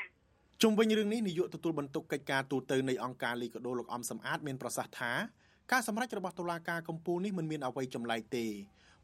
[0.62, 5.12] ជុំវិញរឿងនេះនាយក ទទួលបន្ទុកកិច្ចការទូតនៃអង្គការលីកាដូលោកអំសំអាតមានប្រសាសន៍ថា
[5.72, 8.46] ការសម្រេចរបស់តុលាការកំពូលនេះមិនមានអ្វីចម្លែកទេ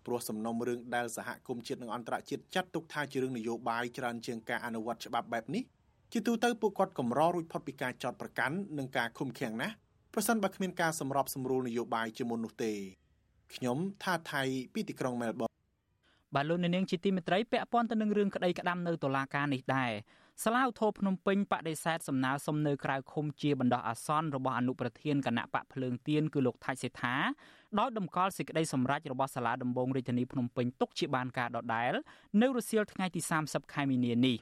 [0.06, 5.62] ព្រោះសំណុំរឿងដែលសហគមន៍ជាតិនិងអន្តរជាតិចាត់ទុកថាជារឿងនយោបាយច្រើនជាងការអនុវត្តច្បាប់បែបនេះ
[6.12, 9.74] ជាទូទៅពួកគាត់កម្ររួចផុតពីការចោទប្រកាន់និងការឃុំឃាំងណាស់
[10.14, 12.72] ប្រសិនបើគ្មានការសម្របសម្រួលនយោបាយជាមុននោះទេ
[13.54, 14.42] ខ្ញុំថាថៃ
[14.72, 15.48] ពីទីក្រុងមែលប៊ន
[16.34, 19.90] បាទលោកនាងជាទីមេត្រីពាក់ព័ន្ធទៅនឹងរឿងក្តីក្តាំនៅតុលាការនេះដែរ
[20.44, 27.14] សាលាឧទ្ធរភ្នំពេញបដិសេធសំណើសុំនៅក្រៅឃុំជាបណ្ដោះអាសន្នរបស់អនុប្រធានគណៈបកភ្លើងទៀនគឺលោកថៃសេដ្ឋា
[27.78, 31.92] ដោយតម្កល់សេចក្តីសម្រេចរបស់សាលាដំបងរាជធានីភ្នំពេញទុកជាបានការដដែល
[32.42, 34.36] នៅរសៀលថ្ងៃទី30ខែមីនានេះ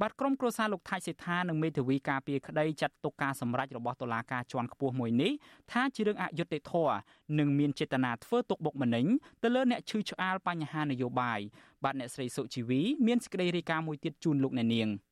[0.00, 5.32] បាទក្រុមគ្រួសារលោកថៃសេដ្ឋានិងមេធាវីការពារក្តីចាត់ទុកការសម្រេចរបស់តុលាការជាន់ខ្ពស់មួយនេះ
[5.72, 6.96] ថាជារឿងអយុត្តិធម៌
[7.38, 9.06] និងមានចេតនាធ្វើទុកបុកម្នេញ
[9.42, 11.40] ទៅលើអ្នកឈឺឆ្អាលបញ្ហានយោបាយ
[11.84, 14.90] បាទអ្នកស្រីសុជីវីមានសេចក្តីរាយការណ៍មួយទៀតជូនលោកអ្នកនាង។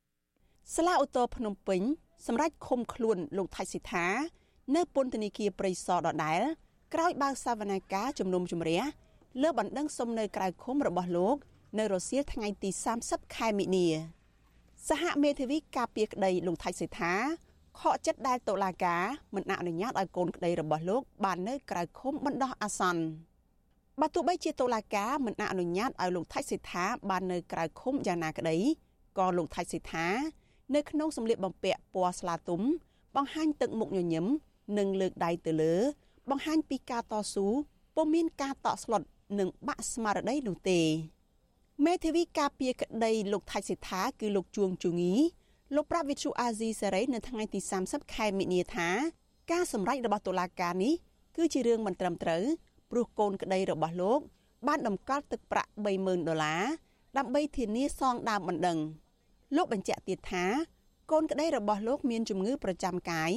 [0.75, 1.81] សាលាឧទ្ធរភ្នំពេញ
[2.27, 4.07] សម្រាប់ឃុំខ្លួនលោកថៃសិដ្ឋា
[4.75, 6.41] នៅពន្ធនាគារព្រៃសរដដែល
[6.93, 8.81] ក្រោយបើកសវនាការជំនុំជម្រះ
[9.41, 11.35] លើបណ្ដឹងសុំនៅក្រៅឃុំរបស់លោក
[11.77, 12.69] នៅរសៀលថ្ងៃទី
[13.03, 13.87] 30ខែមិនិនា
[14.87, 17.13] សហមេធាវីការពារក្តីលោកថៃសិដ្ឋា
[17.79, 19.03] ខកចិត្តដែលតុលាការ
[19.35, 23.03] មិនអនុញ្ញាតឲ្យកូនក្តីរបស់លោក បាននៅក្រៅឃុំបណ្ដោះអាសន្ន
[23.99, 28.57] បើទោះបីជាតុលាការមិនអនុញ្ញាតឲ្យលោកថៃសិដ្ឋាបាននៅក្រៅឃុំយ៉ាងណាក្តី
[29.17, 30.07] ក៏លោកថៃសិដ្ឋា
[30.75, 32.61] នៅក្នុងសម្លៀកបំពាក់ពណ៌ស្លាទុំ
[33.15, 34.25] បង្ហាញទឹកមុខញញឹម
[34.77, 35.75] និងលើកដៃទៅលើ
[36.29, 37.47] បង្ហាញពីការតស៊ូ
[37.95, 39.01] ពុំមានការតក់ស្លុត
[39.39, 40.81] និងបាក់ស្មារតីនោះទេ
[41.85, 45.13] មេធាវីការពារក្តីលោកថៃសិដ្ឋាគឺលោកជួងជងី
[45.75, 48.89] លោកប្រាវិទ្យុអាស៊ីសេរីនៅថ្ងៃទី30ខែមិនិនាថា
[49.51, 50.93] ការសម្រេចរបស់តុលាការនេះ
[51.37, 52.43] គឺជារឿងមិនត្រឹមត្រូវ
[52.91, 54.19] ព្រោះកូនក្តីរបស់លោក
[54.67, 55.69] បានតម្កល់ទឹកប្រាក់
[55.99, 56.63] 30000ដុល្លារ
[57.17, 58.77] ដើម្បីធានាសងដើមបណ្ដឹង
[59.55, 60.45] លោកបញ្ជាក់ទៀតថា
[61.11, 63.31] កូនក្តីរបស់លោកមានជំងឺប្រចាំកាយ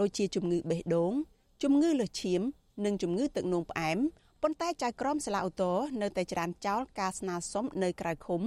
[0.00, 1.12] ដូចជាជំងឺបេះដូង
[1.62, 2.42] ជំងឺលើសឈាម
[2.84, 3.98] និងជំងឺទឹកនោមផ្អែម
[4.42, 8.42] ប៉ុន្តែចៅក្រមសាលាឧទ្ធរនៅតែច្រានចោលការស្នើសុំនៅក្រៅឃុំ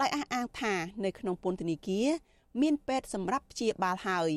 [0.00, 2.08] ដោយអះអាងថានៅក្នុងពន្ធនាគារ
[2.62, 4.30] មានពេទ្យសម្រាប់ព្យាបាលហើយ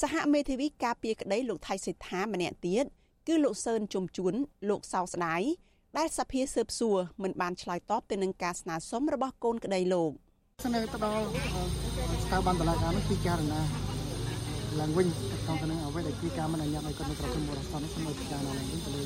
[0.00, 2.84] សហមេធាវីការពារក្តីលោកថៃសិដ្ឋាម្នាក់ទៀត
[3.28, 4.34] គឺលោកសឿនជុំជួន
[4.68, 5.42] លោកសោស្ដាយ
[5.98, 10.12] ដែលសភាស៊ើបសួរមិនបានឆ្លើយតបទៅនឹងការស្នើសុំរបស់កូនក្តីលោក។
[10.64, 11.24] ស្នើទៅដល់
[12.24, 13.60] ស្ថាប័នតុលាការនោះពិចារណា
[14.80, 15.06] ឡើងវិញ
[15.44, 19.02] ក្នុងទៅនឹងអ្វីដែលគឺការមិនអនុញ្ញាតឲ្យគាត់នៅក្រៅគុំបរិសុទ្ធនោះសូមឲ្យពិចារណាឡើងវិញទៅលើ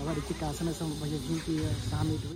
[0.00, 1.56] អ្វីដែលជាការស្នើសុំរបស់យើងគឺ
[1.90, 2.30] សាមីទៅ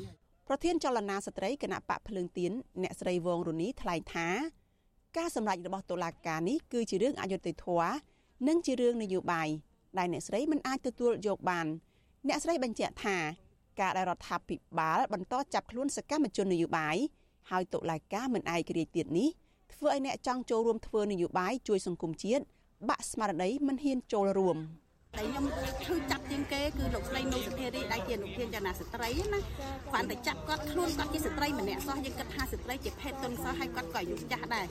[0.49, 2.53] ប្រធានចលនាស្ត្រីគណៈបកភ្លើងទៀន
[2.83, 4.29] អ្នកស្រីវងរូនីថ្លែងថា
[5.19, 7.95] ការសម្រេចរបស់តុលាការនេះគឺជារឿងអយុត្តិធម៌
[8.49, 9.49] និងជារឿងនយោបាយ
[9.99, 11.67] ដែលអ្នកស្រីមិនអាចទទួលយកបាន
[12.29, 13.17] អ្នកស្រីបញ្ជាក់ថា
[13.81, 16.97] ការដែលរដ្ឋាភិបាលបន្តចាប់ខ្លួនសកម្មជននយោបាយ
[17.51, 19.29] ហើយតុលាការមិនឯករាជ្យទៀតនេះ
[19.73, 22.45] ធ្វើឲ្យអ្នកចង់ចូលរួមធ្វើនយោបាយជួយសង្គមជាតិ
[22.89, 24.57] បាក់ស្មារតីមិនហ៊ានចូលរួម
[25.17, 25.45] តែខ្ញុំ
[25.85, 29.41] ឈឺចាប់ជាងគេគឺលោកស្រីនូសុធារីដែលជាអនុប្រធានចនាស្ត្រីណា
[29.91, 34.67] គ្រាន់តែចាប់គាត់ខ្លួនគាត់ជាស្ត្រីម្នាក់សោះយើងគិតថាស្ត្រីជាភេទទុនសោះហើយគាត់ក៏អាយុចាស់ដែរ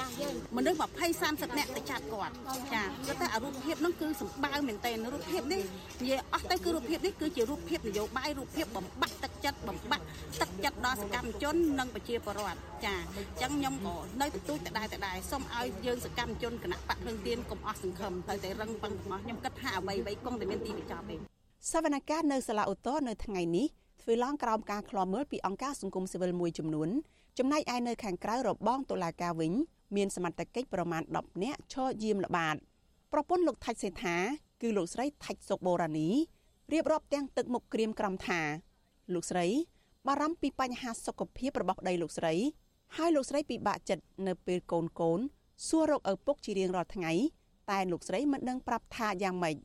[0.58, 2.34] មនុស្ស20 30នាក់ទៅចាប់គាត់
[2.74, 5.62] ចាគាត់តែរូបភាពហ្នឹងគឺសម្បើមែនតើរូបភាពនេះ
[6.02, 10.06] និយាយអស់ទៅគឺរូបភាពនេះគឺជារូបភាពនយោបាយរូបភាពបំបត្តិទឹកចិត្តបំបត្តិ
[10.42, 21.16] ទឹកចិត្តដល់សកម្មជននិងប្រជាពលរដ្ឋចាអញ្ចឹងខ្ញុំក៏នៅទទូចដដែលដដែលសូមឲ្យយើងសកម្មជនគណៈបកភ្លឹងទៀនកុំអស់សង្ឃឹមត្រូវតែរឹងប៉ឹងរបស់ខ្ញុំគិតថាអ្វីអ្វីគង់តែមានទីបញ្ចប់ទេ
[21.72, 23.68] សវនកម្មនៅសាលាឧទ្ធរនៅថ្ងៃនេះ
[24.02, 26.90] ធ្វើឡើងក្រោមការឃ្លាំមើលពីអង្គការសង្គមស៊ីវិលមួយចំនួន
[27.38, 29.54] ចំណែកឯនៅខាងក្រៅរបងតុលាការវិញ
[29.96, 32.56] មានសមត្ថកិច្ចប្រមាណ10នាក់ឈរយាមល្បាត
[33.14, 34.18] ប្រពន្ធលោកថាច់សេដ្ឋា
[34.62, 36.10] គឺលោកស្រីថាច់សុកបូរ៉ានី
[36.74, 38.42] រៀបរាប់ទាំងទឹកមុខក្រៀមក្រំថា
[39.14, 39.48] លោកស្រី
[40.08, 42.34] បារម្ភពីបញ្ហាសុខភាពរបស់ប្តីលោកស្រី
[42.98, 45.20] ហើយលោកស្រីពិបាកចិត្តនៅពេលកូនកូន
[45.68, 47.14] សួររកឪពុកជារៀងរាល់ថ្ងៃ
[47.72, 49.56] តែលោកស្រីមិនដឹងប្រាប់ថាយ៉ាងម៉េច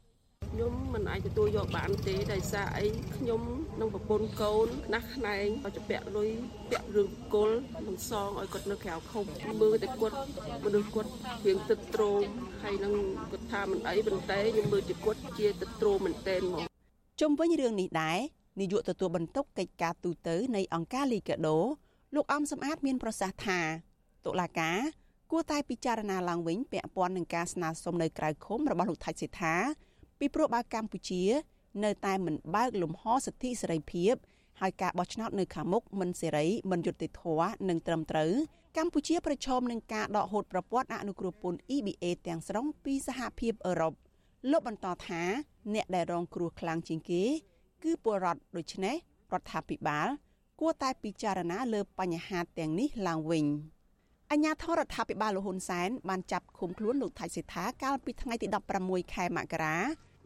[0.57, 3.43] ខ្ញុំមិនអាចទទួលយកបានទេដោយសារអីខ្ញុំ
[3.81, 6.31] និងប្រពន្ធកូនណាស់ខ្នែងឲ្យពាក់លុយ
[6.71, 7.57] ពាក់រឿងគល់
[7.87, 9.25] នឹងសងឲ្យគាត់នៅក្រៅខុំ
[9.61, 10.17] មើលតែគាត់
[10.65, 11.11] មនុស្សគាត់
[11.47, 12.23] រៀងទឹកត្រោម
[12.63, 12.95] ហើយនឹង
[13.31, 16.67] គាត់ថាមិនអីប៉ុន្តែខ្ញុំមើលជាគាត់ជាទឹកត្រោមមែនតែនហ្មង
[17.21, 18.19] ជុំវិញរឿងនេះដែរ
[18.61, 21.59] នាយកទទួលបន្ទុកកិច្ចការទូតនៃអង្គការលីកាដូ
[22.15, 23.61] លោកអំសំអាតមានប្រសាសន៍ថា
[24.27, 24.79] តុលាការ
[25.31, 29.57] គួរតែពិចារណាឡើងវិញពាក់ព័ន្ធនឹងការស្នើសុំនៅក្រៅឃុំរបស់លោកថៃសិដ្ឋា
[30.19, 31.23] ពីព្រោះបើកម្ពុជា
[31.85, 34.15] នៅតែមិនបើកលំហសិទ្ធិសេរីភាព
[34.61, 38.33] ហើយការបោះឆ្នោតនៅខាងមុខមិនសេរីមិនយុត្តិធម៌និងត្រឹមត្រូវ
[38.77, 43.93] កម្ពុជាប្រឈមនឹងការដកហូតប្រព័ន្ធអនុគ្រោះពន្ធ EBA ទាំងស្រុងពីសហភាពអឺរ៉ុប
[44.51, 45.23] លោកបន្តថា
[45.75, 47.23] អ្នកដែលរងគ្រោះខ្លាំងជាងគេ
[47.83, 48.97] គឺពលរដ្ឋដូច្នេះ
[49.33, 50.09] រដ្ឋាភិបាល
[50.61, 53.45] គួរតែពិចារណាលើបញ្ហាទាំងនេះឡើងវិញ
[54.33, 58.47] អញ្ញាធរដ្ឋាភិបាលលហ៊ុនសែនបានចាប់ឃុំខ្លួនលោកថៃសេដ្ឋាកាលពីថ្ងៃទី
[58.81, 59.77] 16ខែមករា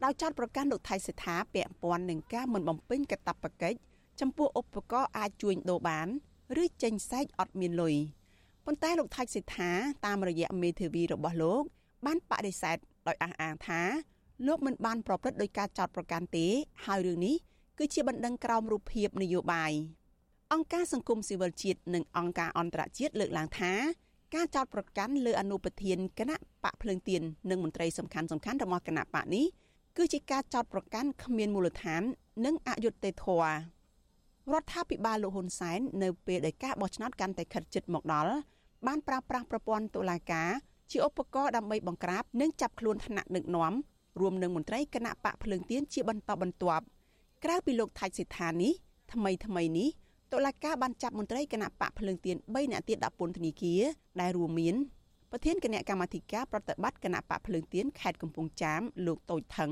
[0.03, 3.77] ដោយចោទប្រកាន់លោកថៃសេដ្ឋាពាក់ព័ន្ធនឹងការមិនបំពេញកាតព្វកិច្ច
[4.21, 6.07] ចំពោះឧបករណ៍អាចជួញដូរបាន
[6.63, 7.95] ឬចេញសែកអត់មានលុយ
[8.65, 9.71] ប៉ុន្តែលោកថៃសេដ្ឋា
[10.05, 11.63] តាមរយៈមេធាវីរបស់លោក
[12.05, 12.77] បានបដិសេធ
[13.07, 13.81] ដោយអះអាងថា
[14.47, 16.47] លោកមិនបានប្រព្រឹត្តដោយការចោទប្រកាន់ទេ
[16.85, 17.35] ហើយរឿងនេះ
[17.77, 19.73] គឺជាបណ្ដឹងក្រោមរូបភាពនយោបាយ
[20.55, 23.73] អង្គការសង្គមស៊ីវិលជាតិនិងអង្គការអន្តរជាតិលើកឡើងថា
[24.35, 29.45] ការចោទប្រកាន់លើអនុប្រធានគណៈបកភ្លើងទៀននិងមន្ត្រីសំខាន់សំខាន់របស់គណៈបកនេះ
[29.97, 32.01] គឺជាការចោទប្រកាន់គ្មានមូលដ្ឋាន
[32.45, 33.51] និងអយុត្តិធម៌
[34.51, 38.33] រដ្ឋាភិបាលលោកហ៊ុនសែននៅពេលដែលការបោះឆ្នោតកាន់តែខិតជិតមកដល់
[38.87, 40.49] បានប្រើប្រាស់ប្រព័ន្ធតុលាការ
[40.91, 43.73] ជាឧបករណ៍ដើម្បីបង្ក្រាបនិងចាប់ខ្លួនថ្នាក់ដឹកនាំ
[44.19, 46.85] រួមនឹងមន្ត្រីគណៈបកភ្លើងទៀនជាបន្តបន្ទាប់
[47.43, 48.73] ក្រៅពីលោកថាច់សិដ្ឋានេះ
[49.13, 49.89] ថ្មីថ្មីនេះ
[50.33, 53.81] តុលាការបានចាប់មន្ត្រីគណៈបកភ្លើងទៀន3នាក់ទៀតដាក់ពន្ធនាគារ
[54.21, 54.75] ដែលរួមមាន
[55.31, 59.71] ប្រធានគណៈកម្មាធិការប្រតិបត្តិគណៈបកភ្លើងទៀនខេត្តកំពង់ចាមលោកតូចថង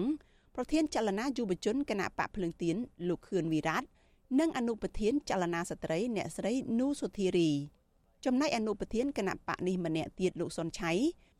[0.55, 2.75] ប្រធានចលនាយុវជនគណៈបកភ្លើងទៀន
[3.07, 3.79] លោកខឿនវិរៈ
[4.39, 7.51] និងអនុប្រធានចលនាស្ត្រី អ្នកស្រីនូសុធារី
[8.25, 10.91] ចំណែកអនុប្រធានគណៈបកនេះម្នាក់ទៀតលោកសុនឆៃ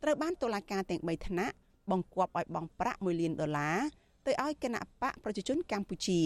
[0.04, 1.56] ត្រូវបានតុលាការទាំង3ថ្នាក់
[1.92, 3.78] បង្គាប់ឲ្យបង់ប្រាក់1លានដុល្លារ
[4.26, 6.22] ទៅឲ្យគណៈបកប្រជាជនកម្ពុជា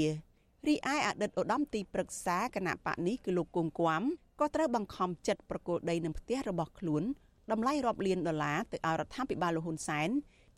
[0.67, 4.01] រីឯអតីតឧត្តមទីប្រឹក្សាគណៈបកនេះគឺលោកគង់គួម
[4.39, 7.03] ក៏ត្រូវបង្ខំចិត្តប្រគល់ដីនឹងផ្ទះរបស់ខ្លួន
[7.51, 10.09] តម្លៃរាប់លានដុល្លារទៅឲ្យរដ្ឋាភិបាលលហ៊ុនសែន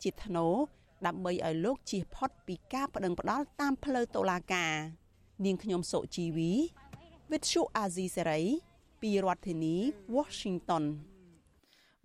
[0.02, 0.54] ជាថ្នូរ
[1.06, 4.72] ដើម្បីឲ្យលោកជៀសផុតពីការប្តឹងផ្តល់តាមផ្លូវតុលាការ
[5.44, 6.52] នាងខ្ញុំសុជីវី
[7.30, 8.44] With Shu Azizi Serai
[9.02, 9.76] ពីរដ្ឋធានី
[10.16, 10.84] Washington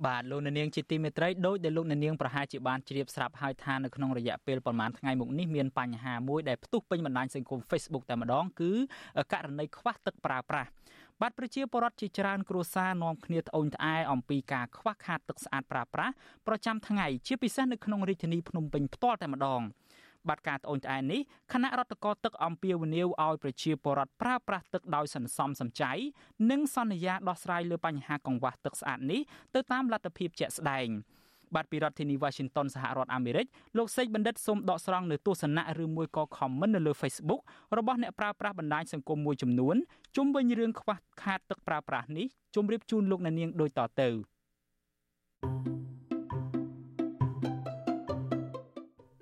[0.05, 8.71] បាទលោកនាងជាទីមេត្រីដោយដែលលោកនាងប្រហែលជាបានជ្រាបស្រាប់ហើយថានៅក្នុងរយៈពេលប្រហែលថ្ងៃមុខនេះមានបញ្ហាមួយដែលផ្ទុះពេញបណ្ដាញសង្គម Facebook តែម្ដងគឺ
[9.33, 10.69] ករណីខ្វះទឹកប្រើប្រាស់
[11.21, 16.13] បាទប្រជាពលរដ្ឋជាច្រើនគ្រួសារនាំគ្នាត្អូញត្អែអំពីការខ្វះខាតទឹកស្អាតប្រើប្រាស់
[16.47, 19.61] ប្រចាំថ្ងៃជាពិសេសនៅក្នុងរាជធានីភ្នំពេញផ្ទាល់តែម្ដង
[20.29, 21.21] បាត់ការត្អូញត្អែនេះ
[21.53, 25.91] គណៈរដ្ឋកោទឹកអំពាវនាវឲ្យប្រជាពលរដ្ឋប្រើប្រាស់ទឹកដោយសន្សំសំចៃ
[26.51, 29.21] និងសន្យាដោះស្រាយលើបញ្ហាកង្វះទឹកស្អាតនេះ
[29.55, 30.89] ទៅតាមលទ្ធភាពជាក់ស្ដែង
[31.55, 33.45] បាទពីរដ្ឋធានី Washington សហរដ្ឋអាមេរិក
[33.77, 37.41] លោកសេកបណ្ឌិតសូមដកស្រង់នៅទស្សនៈឬមួយក៏ comment នៅលើ Facebook
[37.77, 39.75] របស់អ្នកប្រើប្រាស់បណ្ដាញសង្គមមួយចំនួន
[40.15, 44.09] ជុំវិញរឿងខ្វះខាតទឹកប្រើប្រាស់នេះជម្រាបជូនលោកអ្នកនាងដូចតទៅ
[45.43, 45.80] thank you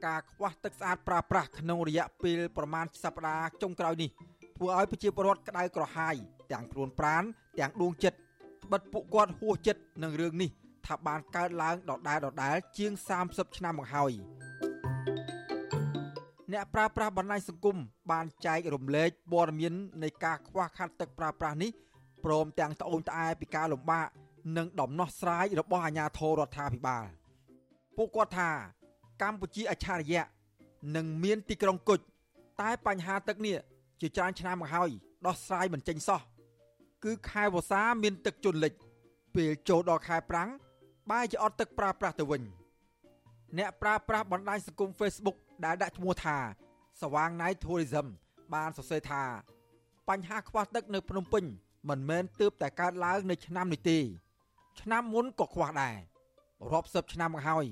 [0.05, 4.09] ការខ្វះទឹកស្អាតប្រើប្រាស់ក្នុងរយៈពេលប្រមាណសប្តាហ៍ចុងក្រោយនេះ
[4.57, 6.15] ធ្វើឲ្យប្រជាពលរដ្ឋក្តៅក្រហាយ
[6.51, 7.23] ទាំងខ្លួនប្រាណ
[7.59, 8.17] ទាំងដួងចិត្ត
[8.71, 10.49] បិទពួកគាត់ហួសចិត្តនឹងរឿងនេះ
[10.87, 12.91] ថាបានកើតឡើងដដែលដដែលជាង
[13.25, 14.11] 30ឆ្នាំមកហើយ
[16.53, 17.77] អ្នកប្រើប្រាស់បណ្ដាញសង្គម
[18.11, 19.73] បានចែករំលែកព័ត៌មាន
[20.03, 21.71] នៃការខ្វះខាតទឹកប្រើប្រាស់នេះ
[22.25, 24.07] ព្រមទាំងត្អូញត្អែពីការលំបាក
[24.57, 27.05] និងដំណោះស្រាយរបស់អាជ្ញាធររដ្ឋាភិបាល
[27.97, 28.51] ពួកគាត់ថា
[29.21, 30.23] កម្ពុជាអច្ឆរិយៈ
[30.95, 31.99] និងមានទីក្រុងគុជ
[32.61, 33.57] តែបញ្ហាទឹកនេះ
[34.01, 34.89] ជាច្រើនឆ្នាំមកហើយ
[35.25, 36.21] ដោះស្រាយមិនចេញសោះ
[37.03, 38.73] គឺខែវស្សាមានទឹកជន់លិច
[39.35, 40.49] ពេលចូលដល់ខែប្រាំង
[41.09, 42.41] បែរជាអត់ទឹកប្រើប្រាស់ទៅវិញ
[43.57, 46.37] អ្នកប្រើប្រាស់បណ្ដាញសង្គម Facebook ដែលដាក់ឈ្មោះថា
[47.01, 48.07] សវាងណៃ Tourism
[48.53, 49.23] បានសរសេរថា
[50.09, 51.43] បញ្ហាខ្វះទឹកនៅភ្នំពេញ
[51.89, 53.99] មិនមែនទើបតែកើតឡើងនៅឆ្នាំនេះទេ
[54.81, 55.95] ឆ្នាំមុនក៏ខ្វះដែរ
[56.71, 57.65] រាប់សិបឆ្នាំមកហើយ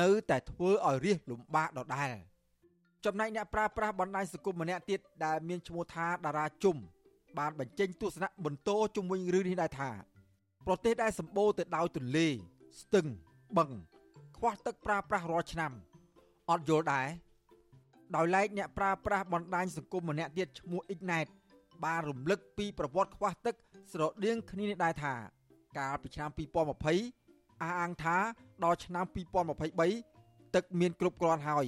[0.00, 2.16] នៅតែធ្វើឲ្យរាសលំបាកដដែល
[3.04, 6.76] ចំណែកអ្នកប្រើប្រាស់បណ្ដាញសង្គមម្នាក់ទៀតដែលមានឈ្មោះថាតារាជុំ
[7.38, 9.90] បានបញ្ចេញទស្សនៈបន្តជុំវិញរឿងនេះដែរថា
[10.66, 12.26] ប្រទេសដែលសម្បូរទៅដោយទន្លេ
[12.80, 13.06] ស្ទឹង
[13.56, 13.70] បឹង
[14.36, 15.72] ខ្វះទឹកប្រើប្រាស់រាល់ឆ្នាំ
[16.50, 17.06] អត់យល់ដែរ
[18.16, 21.26] ដោយឡែកអ្នកប្រើប្រាស់បណ្ដាញសង្គមម្នាក់ទៀតឈ្មោះអ៊ីកណែត
[21.84, 23.54] បានរំលឹកពីប្រវត្តិខ្វះទឹក
[23.92, 25.14] ស្រដៀងគ្នានេះដែរថា
[25.78, 27.25] កាលពីឆ្នាំ2020
[27.62, 28.16] អះអាងថា
[28.64, 29.04] ដល់ឆ្នាំ
[29.80, 31.66] 2023ទឹកមានគ្រប់គ្រាន់ហើយ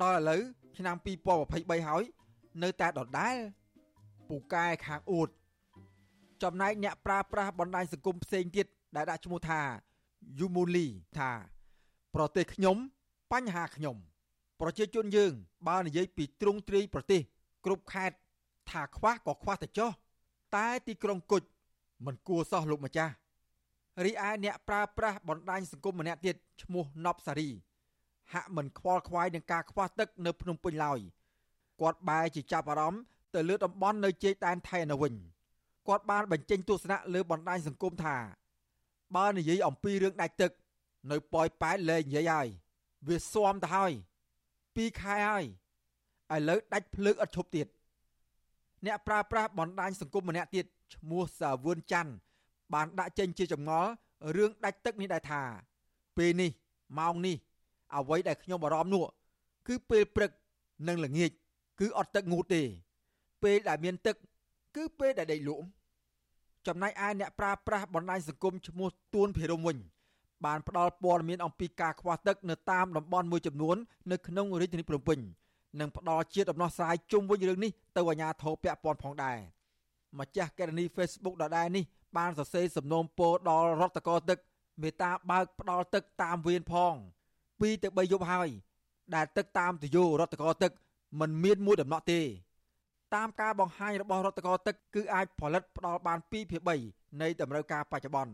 [0.00, 0.42] ដល់ឥឡូវ
[0.78, 0.96] ឆ្នាំ
[1.42, 2.02] 2023ហើយ
[2.62, 3.36] នៅតែដដែល
[4.28, 5.28] ពូកែខាងអួត
[6.42, 9.60] ចំណែកអ្នកប្រើប្រាស់បណ្ដាញសង្គមផ្សេងទៀតដែលដាក់ឈ្មោះថា
[10.40, 10.86] យូមូលី
[11.18, 11.30] ថា
[12.14, 12.76] ប្រទេសខ្ញុំ
[13.32, 13.96] បញ្ហាខ្ញុំ
[14.60, 15.32] ប្រជាជនយើង
[15.68, 17.20] បើនិយាយពីទ្រង់ទ្រាយប្រទេស
[17.64, 18.16] គ្រប់ខេត្ត
[18.70, 19.90] ថាខ្វះក៏ខ្វះតែចុះ
[20.56, 21.42] តែទីក្រុងគុជ
[22.06, 23.12] មិនគួរសោះលោកម្ចាស់
[24.02, 27.50] រីឯអ្នកប្រើប្រាស់បណ្ដាញសង្គមម្នាក់ទៀតឈ្មោះណប់សារី
[28.32, 30.98] ហាក់មិនខ្វល់ខ្វាយនឹងការខ្វះទឹកនៅភ្នំពេញឡើយ
[31.80, 33.02] គាត់បែរជាចាប់អារម្មណ៍
[33.34, 35.14] ទៅលើតំបន់នៅជ័យដែនថៃនៅវិញ
[35.88, 38.16] គាត់បានបញ្ចេញទស្សនៈលើបណ្ដាញសង្គមថា
[39.16, 40.50] បើនិយាយអំពីរឿងដាច់ទឹក
[41.10, 42.46] នៅប៉ោយប៉ែតលែងនិយាយហើយ
[43.08, 43.92] វាស៊ាំទៅហើយ
[44.66, 45.44] 2ខែហើយ
[46.34, 47.66] ឥឡូវដាច់ភ្លើងអត់ឈប់ទៀត
[48.86, 52.12] អ្នកប្រើប្រាស់បណ្ដាញសង្គមម្នាក់ទៀតឈ្មោះសាវឿនច័ន្ទ
[52.74, 53.90] បានដាក់ចេញជាចម្ងល់
[54.36, 55.42] រឿងដាច់ទឹកនេះដែរថា
[56.16, 56.50] ពេលនេះ
[56.98, 57.36] ម៉ោងនេះ
[57.94, 59.04] អ្វីដែលខ្ញុំបារម្ភនោះ
[59.68, 60.30] គឺពេលព្រឹក
[60.88, 61.30] និងល្ងាច
[61.80, 62.62] គឺអត់ទឹកងូតទេ
[63.42, 64.16] ពេលដែលមានទឹក
[64.76, 65.64] គឺពេលដែលដេកលក់
[66.66, 69.76] ចំណែកឯអ្នកប្រើប្រាស់បណ្ដាញសង្គមឈ្មោះទួនភិរមវិញ
[70.44, 73.76] បានផ្ដល់ព័ត៌មានអំពីការខ្វះទឹកនៅតាមតំបន់មួយចំនួន
[74.10, 75.18] នៅក្នុងរាជធានីភ្នំពេញ
[75.80, 79.38] និងផ្ដល់ជាដំណោះស្រាយជុំវិញរឿងនេះទៅអាជ្ញាធរពាក់ព័ន្ធផងដែរ
[80.18, 81.84] ម្ចាស់កេរនី Facebook ដដែលនេះ
[82.16, 84.38] បានសរសេរសំណូមពរដល់រដ្ឋកោទឹក
[84.82, 86.94] មេតាបើកផ្ដល់ទឹកតាមវៀនផង
[87.36, 88.48] 2ទៅ3យប់ហើយ
[89.14, 90.72] ដែលទឹកតាមទយោរដ្ឋកោទឹក
[91.20, 92.20] មិនមានមួយដំណក់ទេ
[93.14, 96.60] តាមការបង្ហាញរបស់រដ្ឋកោទឹកគឺអាចផលិតផ្ដល់បាន2ភាគ
[96.90, 98.32] 3នៃតម្រូវការបច្ចុប្បន្ន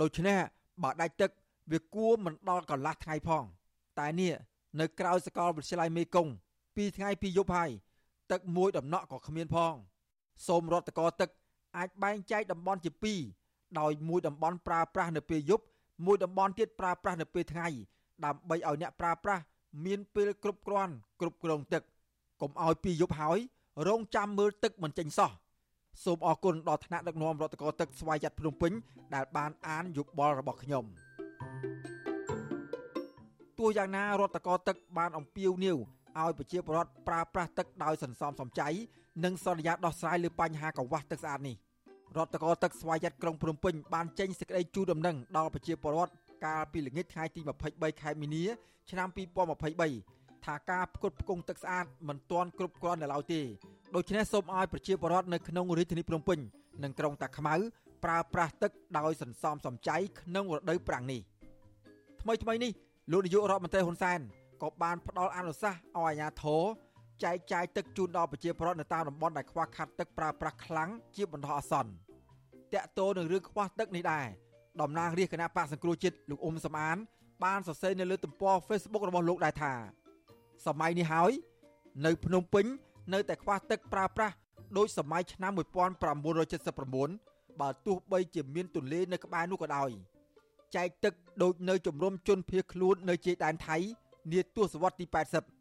[0.00, 0.38] ដូច្នេះ
[0.82, 1.30] បើដាច់ទឹក
[1.72, 3.44] វាគួរមិនដល់កន្លះថ្ងៃផង
[3.98, 4.32] តែនេះ
[4.80, 6.32] នៅក្រៅសកលវិទ្យាល័យមេគង្គ
[6.66, 7.70] 2ថ្ងៃ2យប់ហើយ
[8.30, 9.74] ទឹកមួយដំណក់ក៏គ្មានផង
[10.46, 11.30] សូមរដ្ឋកោទឹក
[11.76, 12.90] អាចបែងចែកតំបន់ជា
[13.36, 15.64] 2ដោយមួយតំបន់ប្រើប្រាស់នៅពេលយប់
[16.06, 17.68] មួយតំបន់ទៀតប្រើប្រាស់នៅពេលថ្ងៃ
[18.24, 19.42] ដើម្បីឲ្យអ្នកប្រើប្រាស់
[19.84, 21.82] មានពេលគ្រប់គ្រាន់គ្រប់គ្រងទឹក
[22.40, 23.38] កុំឲ្យពីយប់ហើយ
[23.88, 25.30] រងចាំមើលទឹកមិនចេញសោះ
[26.04, 28.72] សូមអរគុណដល់ថ្នាក់ដឹកនាំរដ្ឋកោទឹកស្វ័យយ័តភ្នំពេញ
[29.14, 30.84] ដែលបានអានយោបល់របស់ខ្ញុំ
[33.58, 35.78] ទោះយ៉ាងណារដ្ឋកោទឹកបានអំពាវនាវ
[36.20, 38.68] ឲ្យប្រជាពលរដ្ឋប្រើប្រាស់ទឹកដោយសន្សំសំចៃ
[39.24, 41.56] និងសន្យាដោះស្រាយលើបញ្ហាកង្វះទឹកស្អាតនេះ
[42.16, 46.12] រដ្ឋកោទឹកស្វ័យយ័តក្រុងភ្នំពេញបានចេញសេចក្តីជូនដំណឹងដល់ប្រជាពលរដ្ឋ
[46.44, 47.40] កាលពីល្ងាចថ្ងៃទី
[47.70, 48.44] 23ខែមីនា
[48.90, 49.08] ឆ្នាំ
[49.76, 53.40] 2023ថាការផ្គត់ផ្គង់ទឹកស្អាតមិនទាន់គ្រប់គ្រាន់នៅឡើយទេ
[53.96, 56.38] ដូច្នេះសូមឲ្យប្រជាពលរដ្ឋនៅក្នុងរាជធានីភ្នំពេញ
[56.82, 57.54] និងក្រុងតាខ្មៅ
[58.04, 61.20] ប្រើប្រាស់ទឹកដោយសន្សំសំចៃក្នុងរដូវប្រាំងនេះ
[62.22, 62.72] ថ្មីថ្មីនេះ
[63.12, 64.20] លោកនាយករដ្ឋមន្ត្រីហ៊ុនសែន
[64.62, 66.62] ក៏បានផ្ដល់អនុសាសន៍ឲ្យអាជ្ញាធរ
[67.24, 71.92] ចែកចាយទឹកជូនដល់ប្រជាពលរដ្ឋនៅតាមតំបន់ដែលខ្វះខាតទឹកប្រើប្រាស់ខ្លាំងជាបណ្ដោះអាសន្ន
[72.74, 74.26] តាក់ទោនឹងរឿងខ្វះទឹកនេះដែរ
[74.80, 76.96] តំណាងរាជគណៈបកសង្គ្រោះជាតិលោកអ៊ុំសំអាន
[77.44, 79.72] បានសរសេរនៅលើទំព័រ Facebook របស់លោកដែរថា
[80.66, 81.32] សម័យនេះហើយ
[82.06, 82.64] នៅភ្នំពេញ
[83.14, 84.34] នៅតែខ្វះទឹកប្រើប្រាស់
[84.78, 89.90] ដោយសម័យឆ្នាំ1979បើទោះបីជាមានទន្លេនៅក្បែរនោះក៏ដោយ
[90.76, 91.12] ចែកទឹក
[91.42, 93.76] ដូចនៅជំរំជនភៀសខ្លួននៅជ័យដែនថៃ
[94.32, 95.57] នាទសវត្សទី80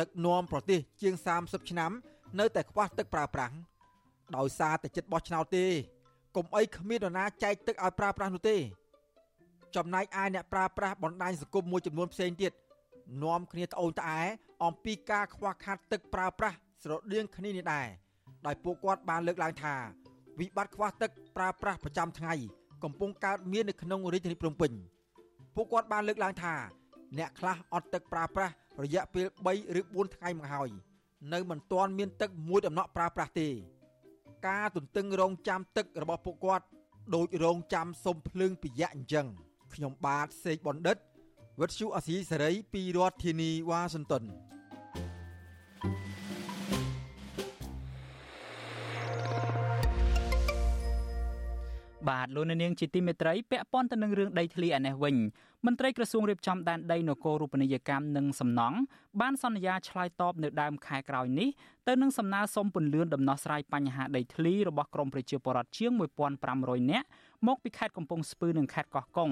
[0.00, 1.92] ដឹកនាំប្រទេសជាង30ឆ្នាំ
[2.38, 3.54] នៅតែខ្វះទឹកប្រើប្រាស់
[4.36, 5.66] ដោយសារតែចិត្តបោះឆ្នោតទេ
[6.36, 8.56] កុំអីគ្មាននរណាចែកទឹកឲ្យប្រើប្រាស់នោះទេ
[9.76, 12.52] ចំណែកឯអ្នកប្រើប្រាស់បណ្ដាញសង្គមមួយចំនួនផ្សេងទៀត
[13.22, 14.20] នាំគ្នាត្អូញត្អែ
[14.64, 17.86] អំពីការខ្វះខាតទឹកប្រើប្រាស់ស្រដៀងគ្នានេះដែរ
[18.46, 19.74] ដោយពួកគាត់បានលើកឡើងថា
[20.38, 22.34] វិបត្តិខ្វះទឹកប្រើប្រាស់ប្រចាំថ្ងៃ
[22.84, 24.72] កំពុងកើតមាននៅក្នុងរាជធានីភ្នំពេញ
[25.54, 26.54] ពួកគាត់បានលើកឡើងថា
[27.18, 30.70] អ្នកខ្លះអត់ទឹកប្រើប្រាស់ រយៈពេល3ឬ4ថ្ងៃមកហើយ
[31.32, 33.48] នៅមិនទាន់មានទឹកមួយដំណក់ប្រើប្រាស់ទេ
[34.48, 36.64] ការទន្ទឹងរង់ចាំទឹករបស់ពួកគាត់
[37.14, 39.26] ដូចរង់ចាំសុំភ្លើងពីយៈអញ្ចឹង
[39.74, 40.96] ខ្ញុំបាទសេកបណ្ឌិត
[41.60, 44.24] វិទ្យុអាស៊ីសេរីពីរដ្ឋធានីវ៉ាស៊ីនតោន
[52.06, 55.16] បាទលោកនាងជាទីមេត្រីពាក់ព័ន្ធទៅនឹងរឿងដីធ្លីឯនេះវិញ
[55.66, 58.78] មន្ត្រីក្រសួងរៀបចំដែនដីនគររូបនីយកម្មនិងសំណង់
[59.20, 61.48] បានសន្យាឆ្លើយតបនៅដើមខែក្រោយនេះ
[61.88, 65.92] ទៅនឹងសំណើសុំពន្លឿនដំណោះស្រាយបញ្ហាដីធ្លីរបស់ក្រមប្រជាពលរដ្ឋជាង
[66.42, 67.06] 1500នាក់
[67.46, 69.30] មកពីខេត្តកំពង់ស្ពឺនិងខេត្តកោះកុង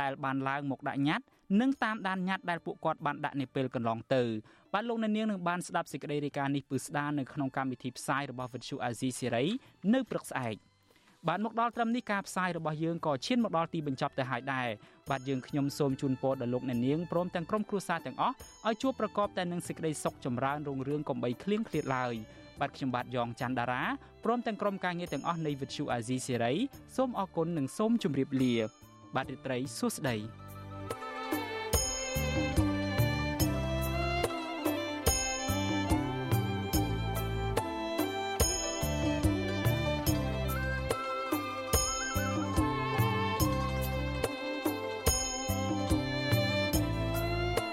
[0.00, 1.24] ដែលបានឡើងមកដាក់ញត្តិ
[1.60, 4.22] និងតាមដានញត្តិដែលពួកគាត់បានដាក់នាពេលកន្លងទៅ
[4.72, 9.48] បាទលោកនាងនឹងបានស្ដាប់សេចក្តីរាយការណ៍នេះពឺស្ដារនៅក្នុងកម្មវិធីផ្សាយរបស់ Vuthu Azizi Serai
[9.94, 10.56] នៅព្រឹកស្អែក។
[11.28, 14.68] បាទមកដល់ត្រឹមនេះការផ្សាយរបស់យើងក៏ឈានមកដល់ទីបញ្ចប់ទៅហើយដែរ
[15.10, 18.34] បាទយើងខ្ញុំសូមជូនពរដល់លោកអ្នកនាងព្រមទាំងក្រុមគ្រួសារទាំងអស់
[18.66, 22.14] ឲ្យជួបប្រកបតែនឹងសេចក្តីសុខចម្រើនរុងរឿងកំបីគ្លៀងគ្លាតឡើយ
[22.60, 23.82] បាទខ្ញុំបាទយ៉ងច័ន្ទដារា
[24.24, 26.56] ព្រមទាំងក្រុមការងារទាំងអស់នៃ Vuthu Azizi Serai
[26.96, 28.54] សូមអរគុណនិងសូមជម្រាបលា
[29.16, 30.43] បាទរីត្រីសួស្តី